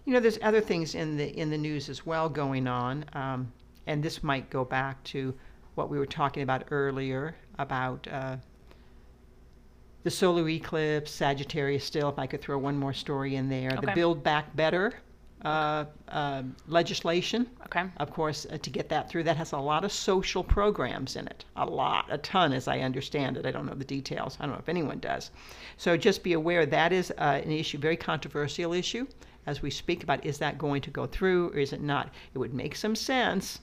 You 0.05 0.13
know, 0.13 0.19
there's 0.19 0.39
other 0.41 0.61
things 0.61 0.95
in 0.95 1.17
the 1.17 1.35
in 1.39 1.49
the 1.49 1.57
news 1.57 1.89
as 1.89 2.05
well 2.05 2.29
going 2.29 2.67
on, 2.67 3.05
um, 3.13 3.51
and 3.87 4.03
this 4.03 4.23
might 4.23 4.49
go 4.51 4.63
back 4.63 5.03
to 5.05 5.33
what 5.73 5.89
we 5.89 5.97
were 5.97 6.05
talking 6.05 6.43
about 6.43 6.65
earlier 6.69 7.35
about 7.57 8.07
uh, 8.11 8.37
the 10.05 10.11
solar 10.11 10.47
eclipse, 10.47 11.09
Sagittarius. 11.09 11.83
Still, 11.83 12.09
if 12.09 12.19
I 12.19 12.27
could 12.27 12.39
throw 12.39 12.59
one 12.59 12.77
more 12.77 12.93
story 12.93 13.35
in 13.35 13.49
there, 13.49 13.71
the 13.81 13.91
Build 13.95 14.23
Back 14.23 14.55
Better 14.55 14.93
uh, 15.43 15.85
uh, 16.09 16.43
legislation. 16.67 17.49
Okay. 17.65 17.85
Of 17.97 18.11
course, 18.11 18.45
uh, 18.51 18.59
to 18.59 18.69
get 18.69 18.87
that 18.89 19.09
through, 19.09 19.23
that 19.23 19.35
has 19.35 19.51
a 19.53 19.57
lot 19.57 19.83
of 19.83 19.91
social 19.91 20.43
programs 20.43 21.15
in 21.15 21.25
it. 21.25 21.43
A 21.55 21.65
lot, 21.65 22.05
a 22.11 22.19
ton, 22.19 22.53
as 22.53 22.67
I 22.67 22.81
understand 22.81 23.35
it. 23.35 23.47
I 23.47 23.51
don't 23.51 23.65
know 23.65 23.73
the 23.73 23.83
details. 23.83 24.37
I 24.39 24.43
don't 24.43 24.53
know 24.53 24.59
if 24.59 24.69
anyone 24.69 24.99
does. 24.99 25.31
So 25.77 25.97
just 25.97 26.21
be 26.21 26.33
aware 26.33 26.67
that 26.67 26.93
is 26.93 27.09
uh, 27.17 27.41
an 27.43 27.51
issue, 27.51 27.79
very 27.79 27.97
controversial 27.97 28.73
issue, 28.73 29.07
as 29.47 29.63
we 29.63 29.71
speak 29.71 30.03
about 30.03 30.23
is 30.23 30.37
that 30.37 30.59
going 30.59 30.83
to 30.83 30.91
go 30.91 31.07
through 31.07 31.49
or 31.49 31.57
is 31.57 31.73
it 31.73 31.81
not? 31.81 32.13
It 32.35 32.37
would 32.37 32.53
make 32.53 32.75
some 32.75 32.95
sense 32.95 33.57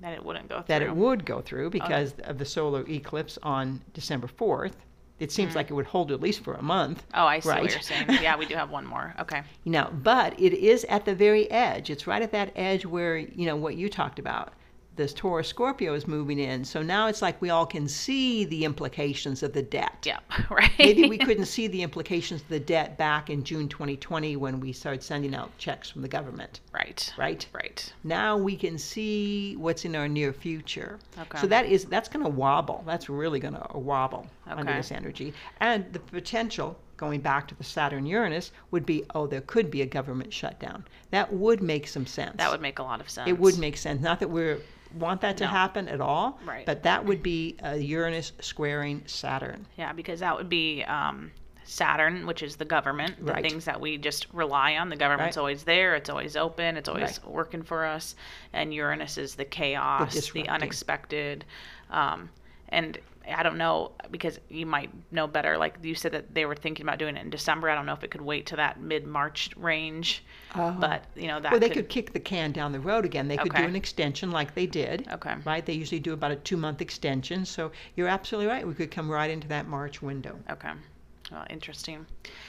That 0.00 0.12
it 0.12 0.24
wouldn't 0.24 0.48
go 0.48 0.56
through. 0.56 0.64
that 0.66 0.82
it 0.82 0.94
would 0.94 1.24
go 1.24 1.40
through 1.40 1.70
because 1.70 2.14
of 2.24 2.38
the 2.38 2.44
solar 2.44 2.84
eclipse 2.88 3.38
on 3.44 3.80
December 3.92 4.26
4th. 4.26 4.72
It 5.20 5.30
seems 5.30 5.52
hmm. 5.52 5.58
like 5.58 5.70
it 5.70 5.74
would 5.74 5.86
hold 5.86 6.10
at 6.10 6.20
least 6.20 6.42
for 6.42 6.54
a 6.54 6.62
month. 6.62 7.06
Oh, 7.14 7.26
I 7.26 7.38
see 7.38 7.48
right? 7.48 7.62
what 7.62 7.70
you're 7.70 7.80
saying. 7.80 8.06
Yeah, 8.20 8.36
we 8.36 8.46
do 8.46 8.54
have 8.56 8.70
one 8.70 8.86
more. 8.86 9.14
Okay. 9.20 9.42
You 9.64 9.72
know, 9.72 9.90
but 10.02 10.38
it 10.38 10.52
is 10.52 10.84
at 10.84 11.06
the 11.06 11.14
very 11.14 11.50
edge. 11.50 11.88
It's 11.88 12.06
right 12.06 12.20
at 12.20 12.32
that 12.32 12.52
edge 12.54 12.84
where, 12.84 13.16
you 13.16 13.46
know, 13.46 13.56
what 13.56 13.76
you 13.76 13.88
talked 13.88 14.18
about. 14.18 14.52
This 14.96 15.12
Taurus 15.12 15.48
Scorpio 15.48 15.94
is 15.94 16.06
moving 16.06 16.38
in. 16.38 16.64
So 16.64 16.82
now 16.82 17.08
it's 17.08 17.20
like 17.20 17.40
we 17.42 17.50
all 17.50 17.66
can 17.66 17.88
see 17.88 18.44
the 18.44 18.64
implications 18.64 19.42
of 19.42 19.52
the 19.52 19.62
debt. 19.62 20.04
Yeah. 20.04 20.20
Right. 20.50 20.70
Maybe 20.78 21.08
we 21.08 21.18
couldn't 21.18 21.46
see 21.46 21.66
the 21.66 21.82
implications 21.82 22.42
of 22.42 22.48
the 22.48 22.60
debt 22.60 22.96
back 22.96 23.28
in 23.28 23.42
June 23.42 23.68
2020 23.68 24.36
when 24.36 24.60
we 24.60 24.72
started 24.72 25.02
sending 25.02 25.34
out 25.34 25.56
checks 25.58 25.90
from 25.90 26.02
the 26.02 26.08
government, 26.08 26.60
right. 26.72 27.12
right? 27.16 27.46
Right. 27.52 27.92
Now 28.04 28.36
we 28.36 28.54
can 28.54 28.78
see 28.78 29.56
what's 29.56 29.84
in 29.84 29.96
our 29.96 30.06
near 30.06 30.32
future. 30.32 30.98
Okay. 31.18 31.38
So 31.38 31.46
that 31.48 31.66
is 31.66 31.86
that's 31.86 32.08
going 32.08 32.24
to 32.24 32.30
wobble. 32.30 32.84
That's 32.86 33.08
really 33.08 33.40
going 33.40 33.54
to 33.54 33.74
uh, 33.74 33.78
wobble 33.78 34.26
under 34.46 34.72
this 34.74 34.92
energy. 34.92 35.32
And 35.60 35.92
the 35.92 35.98
potential 35.98 36.78
going 36.96 37.20
back 37.20 37.48
to 37.48 37.54
the 37.54 37.64
Saturn 37.64 38.06
Uranus 38.06 38.52
would 38.70 38.86
be 38.86 39.04
oh 39.14 39.26
there 39.26 39.40
could 39.42 39.70
be 39.70 39.82
a 39.82 39.86
government 39.86 40.32
shutdown. 40.32 40.84
That 41.10 41.32
would 41.32 41.62
make 41.62 41.88
some 41.88 42.06
sense. 42.06 42.36
That 42.36 42.50
would 42.50 42.60
make 42.60 42.78
a 42.78 42.82
lot 42.82 43.00
of 43.00 43.10
sense. 43.10 43.28
it 43.28 43.38
would 43.38 43.58
make 43.58 43.76
sense. 43.76 44.00
Not 44.00 44.20
that 44.20 44.30
we 44.30 44.56
want 44.96 45.20
that 45.22 45.36
to 45.38 45.44
No. 45.44 45.50
happen 45.50 45.88
at 45.88 46.00
all, 46.00 46.38
Right. 46.44 46.64
but 46.66 46.82
that 46.84 47.04
would 47.04 47.22
be 47.22 47.56
uh, 47.64 47.72
Uranus 47.72 48.32
squaring 48.40 49.02
Saturn. 49.06 49.66
Yeah, 49.76 49.92
because 49.92 50.20
that 50.20 50.36
would 50.36 50.48
be 50.48 50.82
um, 50.84 51.30
Saturn, 51.64 52.26
which 52.26 52.42
is 52.42 52.56
the 52.56 52.64
government, 52.64 53.24
the 53.24 53.32
Right. 53.32 53.42
things 53.42 53.64
that 53.64 53.80
we 53.80 53.96
just 53.96 54.26
rely 54.32 54.76
on. 54.76 54.88
The 54.90 54.96
government's 54.96 55.36
Right. 55.36 55.40
always 55.40 55.64
there, 55.64 55.94
it's 55.94 56.10
always 56.10 56.36
open, 56.36 56.76
it's 56.76 56.88
always 56.88 57.18
Right. 57.20 57.28
working 57.30 57.62
for 57.62 57.84
us. 57.86 58.14
And 58.52 58.72
Uranus 58.74 59.16
is 59.18 59.34
the 59.34 59.44
chaos, 59.46 60.12
the, 60.14 60.20
disrupting. 60.20 60.50
unexpected. 60.50 61.44
Um, 61.90 62.30
and 62.68 62.98
I 63.32 63.42
don't 63.42 63.56
know 63.56 63.92
because 64.10 64.38
you 64.48 64.66
might 64.66 64.90
know 65.12 65.26
better. 65.26 65.56
Like 65.56 65.76
you 65.82 65.94
said 65.94 66.12
that 66.12 66.34
they 66.34 66.44
were 66.44 66.54
thinking 66.54 66.84
about 66.84 66.98
doing 66.98 67.16
it 67.16 67.22
in 67.22 67.30
December. 67.30 67.70
I 67.70 67.74
don't 67.74 67.86
know 67.86 67.92
if 67.92 68.04
it 68.04 68.10
could 68.10 68.20
wait 68.20 68.46
to 68.46 68.56
that 68.56 68.80
mid 68.80 69.06
March 69.06 69.50
range, 69.56 70.24
Oh. 70.54 70.76
but 70.78 71.04
you 71.14 71.26
know 71.26 71.40
that. 71.40 71.50
Well, 71.50 71.60
they 71.60 71.68
could, 71.68 71.76
could 71.76 71.88
kick 71.88 72.12
the 72.12 72.20
can 72.20 72.52
down 72.52 72.72
the 72.72 72.80
road 72.80 73.04
again. 73.04 73.28
They 73.28 73.36
could 73.36 73.52
Okay. 73.52 73.62
do 73.62 73.68
an 73.68 73.76
extension 73.76 74.30
like 74.30 74.54
they 74.54 74.66
did. 74.66 75.08
Okay. 75.12 75.34
Right? 75.44 75.64
They 75.64 75.72
usually 75.72 76.00
do 76.00 76.12
about 76.12 76.32
a 76.32 76.36
two 76.36 76.56
month 76.56 76.80
extension. 76.80 77.44
So 77.44 77.72
you're 77.96 78.08
absolutely 78.08 78.50
right. 78.50 78.66
We 78.66 78.74
could 78.74 78.90
come 78.90 79.10
right 79.10 79.30
into 79.30 79.48
that 79.48 79.66
March 79.68 80.02
window. 80.02 80.38
Okay. 80.50 80.72
Well, 81.32 81.46
interesting. 81.48 82.06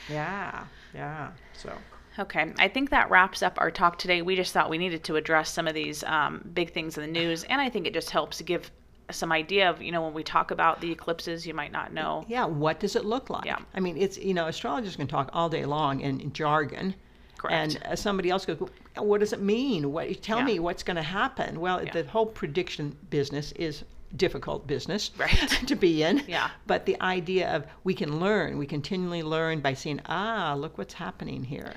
Yeah. 0.10 0.66
Yeah. 0.94 1.32
So. 1.54 1.72
Okay, 2.18 2.54
I 2.58 2.70
think 2.70 2.92
that 2.92 3.10
wraps 3.10 3.44
up 3.44 3.60
our 3.60 3.70
talk 3.70 3.98
today. 3.98 4.22
We 4.22 4.38
just 4.38 4.54
thought 4.54 4.70
we 4.70 4.78
needed 4.78 5.04
to 5.04 5.18
address 5.18 5.50
some 5.50 5.68
of 5.68 5.74
these 5.74 6.02
um, 6.06 6.50
big 6.54 6.72
things 6.72 6.98
in 6.98 7.02
the 7.02 7.20
news, 7.20 7.44
and 7.44 7.60
I 7.60 7.70
think 7.70 7.86
it 7.88 7.94
just 7.94 8.10
helps 8.10 8.42
give 8.42 8.72
some 9.12 9.32
idea 9.32 9.70
of, 9.70 9.82
you 9.82 9.91
know, 9.91 10.02
when 10.02 10.13
we 10.13 10.24
talk 10.24 10.52
about 10.52 10.82
the 10.82 10.91
eclipses, 10.91 11.46
you 11.46 11.54
might 11.54 11.72
not 11.72 11.94
know. 11.94 12.26
Yeah. 12.28 12.46
What 12.46 12.80
does 12.80 12.96
it 12.96 13.06
look 13.06 13.30
like? 13.30 13.46
Yeah. 13.46 13.60
I 13.74 13.80
mean, 13.80 13.98
it's, 13.98 14.18
you 14.18 14.34
know, 14.34 14.48
astrologers 14.48 14.96
can 14.96 15.08
talk 15.08 15.30
all 15.34 15.50
day 15.50 15.65
long 15.65 16.00
in, 16.02 16.20
in 16.22 16.34
jargon. 16.34 16.96
Correct. 17.38 17.76
And 17.76 17.84
uh, 17.86 17.96
somebody 17.96 18.30
else 18.30 18.46
goes, 18.46 18.58
what 18.98 19.20
does 19.20 19.34
it 19.34 19.41
mean? 19.41 19.91
What, 19.91 20.22
tell 20.24 20.39
Yeah. 20.39 20.46
me 20.46 20.60
what's 20.60 20.84
going 20.84 20.96
to 20.96 21.04
happen. 21.04 21.60
Well, 21.60 21.84
Yeah. 21.84 21.91
the 21.91 22.04
whole 22.06 22.26
prediction 22.26 22.96
business 23.10 23.52
is 23.54 23.84
difficult 24.15 24.65
business 24.65 25.12
Right. 25.18 25.30
to 25.68 25.76
be 25.76 26.02
in. 26.04 26.24
Yeah. 26.28 26.50
But 26.68 26.86
the 26.86 27.00
idea 27.02 27.50
of 27.56 27.65
we 27.84 27.94
can 27.94 28.20
learn, 28.20 28.58
we 28.58 28.65
continually 28.65 29.24
learn 29.24 29.60
by 29.60 29.74
seeing, 29.74 30.00
ah, 30.08 30.56
look 30.58 30.78
what's 30.78 30.94
happening 30.94 31.44
here. 31.44 31.74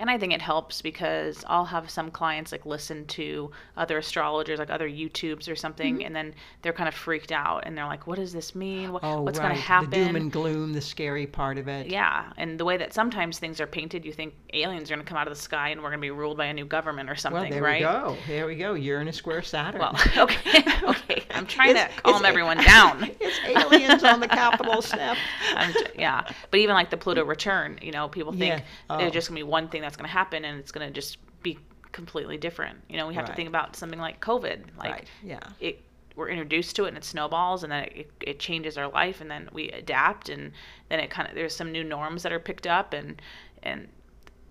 And 0.00 0.10
I 0.10 0.18
think 0.18 0.32
it 0.32 0.40
helps 0.42 0.82
because 0.82 1.44
I'll 1.46 1.66
have 1.66 1.88
some 1.90 2.10
clients 2.10 2.50
like 2.52 2.66
listen 2.66 3.04
to 3.08 3.50
other 3.76 3.98
astrologers, 3.98 4.58
like 4.58 4.70
other 4.70 4.88
YouTubes 4.88 5.48
or 5.48 5.54
something, 5.54 5.96
Mm-hmm. 5.98 6.06
and 6.06 6.16
then 6.16 6.34
they're 6.62 6.72
kind 6.72 6.88
of 6.88 6.94
freaked 6.94 7.30
out 7.32 7.64
and 7.66 7.76
they're 7.76 7.86
like, 7.86 8.06
what 8.08 8.16
does 8.18 8.32
this 8.32 8.54
mean? 8.54 8.92
What, 8.92 9.04
Oh, 9.04 9.20
what's 9.22 9.38
right. 9.38 9.46
going 9.48 9.56
to 9.56 9.60
happen? 9.62 9.90
The 9.90 9.96
doom 10.06 10.16
and 10.16 10.32
gloom, 10.32 10.72
the 10.72 10.80
scary 10.80 11.26
part 11.26 11.58
of 11.58 11.68
it. 11.68 11.86
Yeah, 11.88 12.32
and 12.38 12.58
the 12.58 12.64
way 12.64 12.76
that 12.78 12.92
sometimes 12.94 13.38
things 13.38 13.60
are 13.60 13.66
painted, 13.66 14.04
you 14.04 14.12
think 14.12 14.34
aliens 14.54 14.90
are 14.90 14.94
going 14.94 15.04
to 15.04 15.08
come 15.08 15.18
out 15.18 15.28
of 15.28 15.34
the 15.36 15.40
sky 15.40 15.68
and 15.68 15.80
we're 15.82 15.90
going 15.90 15.98
to 16.00 16.02
be 16.02 16.10
ruled 16.10 16.36
by 16.38 16.46
a 16.46 16.54
new 16.54 16.64
government 16.64 17.08
or 17.08 17.12
Well, 17.12 17.20
something, 17.20 17.50
there 17.52 17.62
right? 17.62 17.82
There 17.82 18.00
we 18.02 18.08
go. 18.14 18.16
There 18.26 18.46
we 18.46 18.56
go. 18.56 18.74
Uranus 18.74 19.16
square 19.16 19.42
Saturn. 19.42 19.80
Well, 19.80 19.94
okay, 20.16 20.62
okay. 20.82 21.24
I'm 21.32 21.46
trying 21.46 21.70
It's- 21.70 21.94
to 21.96 22.02
calm 22.02 22.24
everyone 22.24 22.56
down. 22.64 23.10
it's 23.20 23.38
aliens 23.62 24.02
on 24.02 24.20
the 24.20 24.28
Capitol 24.28 24.80
step. 24.80 25.16
I'm 25.54 25.74
yeah, 25.98 26.22
but 26.50 26.58
even 26.60 26.74
like 26.74 26.88
the 26.90 26.96
Pluto 26.96 27.22
return, 27.24 27.78
you 27.82 27.92
know, 27.92 28.08
people 28.08 28.32
think 28.32 28.54
Yeah. 28.60 28.64
Oh. 28.88 28.96
there's 28.98 29.12
just 29.12 29.28
gonna 29.28 29.38
be 29.38 29.42
one 29.44 29.68
thing 29.68 29.82
that's 29.90 29.96
gonna 29.96 30.08
happen, 30.08 30.44
and 30.44 30.58
it's 30.60 30.70
gonna 30.70 30.90
just 30.90 31.18
be 31.42 31.58
completely 31.90 32.36
different. 32.36 32.78
You 32.88 32.96
know, 32.96 33.08
we 33.08 33.14
have 33.14 33.26
to 33.26 33.34
think 33.34 33.48
about 33.48 33.74
something 33.74 33.98
like 33.98 34.20
COVID. 34.20 34.62
Like 34.78 34.92
Right, 34.92 35.08
yeah. 35.24 35.40
it, 35.58 35.82
we're 36.14 36.28
introduced 36.28 36.76
to 36.76 36.84
it 36.84 36.88
and 36.88 36.96
it 36.96 37.04
snowballs, 37.04 37.64
and 37.64 37.72
then 37.72 37.84
it, 37.84 38.10
it 38.20 38.38
changes 38.38 38.78
our 38.78 38.88
life, 38.88 39.20
and 39.20 39.30
then 39.30 39.48
we 39.52 39.70
adapt, 39.70 40.28
and 40.28 40.52
then 40.88 41.00
it 41.00 41.10
kind 41.10 41.28
of 41.28 41.34
there's 41.34 41.54
some 41.54 41.72
new 41.72 41.82
norms 41.82 42.22
that 42.22 42.32
are 42.32 42.38
picked 42.38 42.66
up, 42.66 42.92
and 42.92 43.20
and 43.64 43.88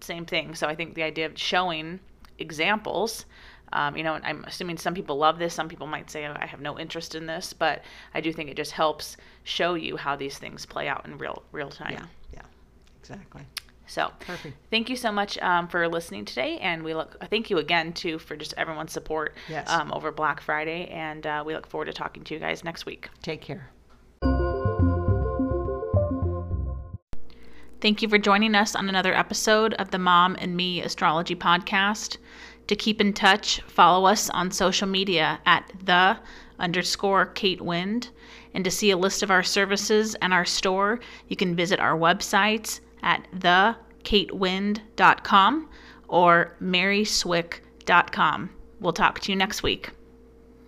same 0.02 0.26
thing. 0.26 0.56
So 0.56 0.68
I 0.68 0.76
think 0.76 0.96
the 0.96 1.04
idea 1.04 1.26
of 1.26 1.40
showing 1.40 2.00
examples. 2.38 3.26
Um, 3.72 3.96
you 3.96 4.04
know, 4.04 4.14
I'm 4.24 4.44
assuming 4.46 4.78
some 4.78 4.96
people 4.96 5.18
love 5.18 5.38
this. 5.38 5.54
Some 5.54 5.70
people 5.70 5.86
might 5.86 6.10
say, 6.10 6.26
I 6.26 6.48
have 6.48 6.60
no 6.60 6.80
interest 6.80 7.14
in 7.14 7.28
this, 7.28 7.54
but 7.54 7.84
I 8.16 8.22
do 8.22 8.34
think 8.34 8.50
it 8.50 8.58
just 8.58 8.72
helps 8.72 9.16
show 9.44 9.76
you 9.76 9.96
how 9.96 10.16
these 10.16 10.40
things 10.40 10.66
play 10.66 10.88
out 10.88 11.06
in 11.06 11.20
real 11.20 11.44
real 11.52 11.70
time. 11.70 11.94
Yeah, 11.94 12.06
yeah, 12.34 12.46
exactly. 13.00 13.44
So, 13.90 14.12
Perfect. 14.20 14.56
thank 14.70 14.88
you 14.90 14.96
so 14.96 15.12
much 15.12 15.38
um, 15.40 15.68
for 15.68 15.88
listening 15.88 16.24
today, 16.24 16.60
and 16.60 16.84
we 16.84 16.94
look. 16.94 17.18
Thank 17.32 17.50
you 17.50 17.58
again 17.58 17.92
too 17.92 18.20
for 18.20 18.36
just 18.36 18.54
everyone's 18.56 18.92
support 18.94 19.36
Yes. 19.50 19.68
um, 19.70 19.92
over 19.92 20.12
Black 20.12 20.42
Friday, 20.42 20.88
and 20.90 21.26
uh, 21.26 21.44
we 21.46 21.56
look 21.56 21.66
forward 21.66 21.86
to 21.86 21.94
talking 21.94 22.24
to 22.26 22.34
you 22.36 22.40
guys 22.40 22.64
next 22.64 22.86
week. 22.86 23.10
Take 23.24 23.42
care. 23.42 23.72
Thank 27.82 28.02
you 28.02 28.10
for 28.10 28.18
joining 28.18 28.56
us 28.56 28.76
on 28.76 28.90
another 28.90 29.14
episode 29.16 29.74
of 29.76 29.90
the 29.92 30.00
Mom 30.00 30.36
and 30.40 30.56
Me 30.56 30.82
Astrology 30.82 31.36
Podcast. 31.36 32.18
To 32.68 32.76
keep 32.76 33.00
in 33.02 33.14
touch, 33.14 33.62
follow 33.62 34.06
us 34.06 34.30
on 34.30 34.52
social 34.52 34.88
media 34.88 35.40
at 35.46 35.72
the 35.84 36.18
underscore 36.60 37.26
Kate 37.28 37.62
Wind. 37.62 38.10
And 38.54 38.64
to 38.66 38.72
see 38.72 38.92
a 38.92 38.98
list 38.98 39.24
of 39.24 39.32
our 39.32 39.44
services 39.44 40.14
and 40.16 40.34
our 40.34 40.46
store, 40.46 41.00
you 41.30 41.36
can 41.36 41.56
visit 41.56 41.80
our 41.80 41.98
websites 41.98 42.82
at 43.04 43.28
thekatewind.com 43.32 45.70
or 46.08 46.56
maryswick.com. 46.62 48.50
We'll 48.80 48.94
talk 48.94 49.20
to 49.20 49.32
you 49.32 49.36
next 49.36 49.64
week. 49.64 49.92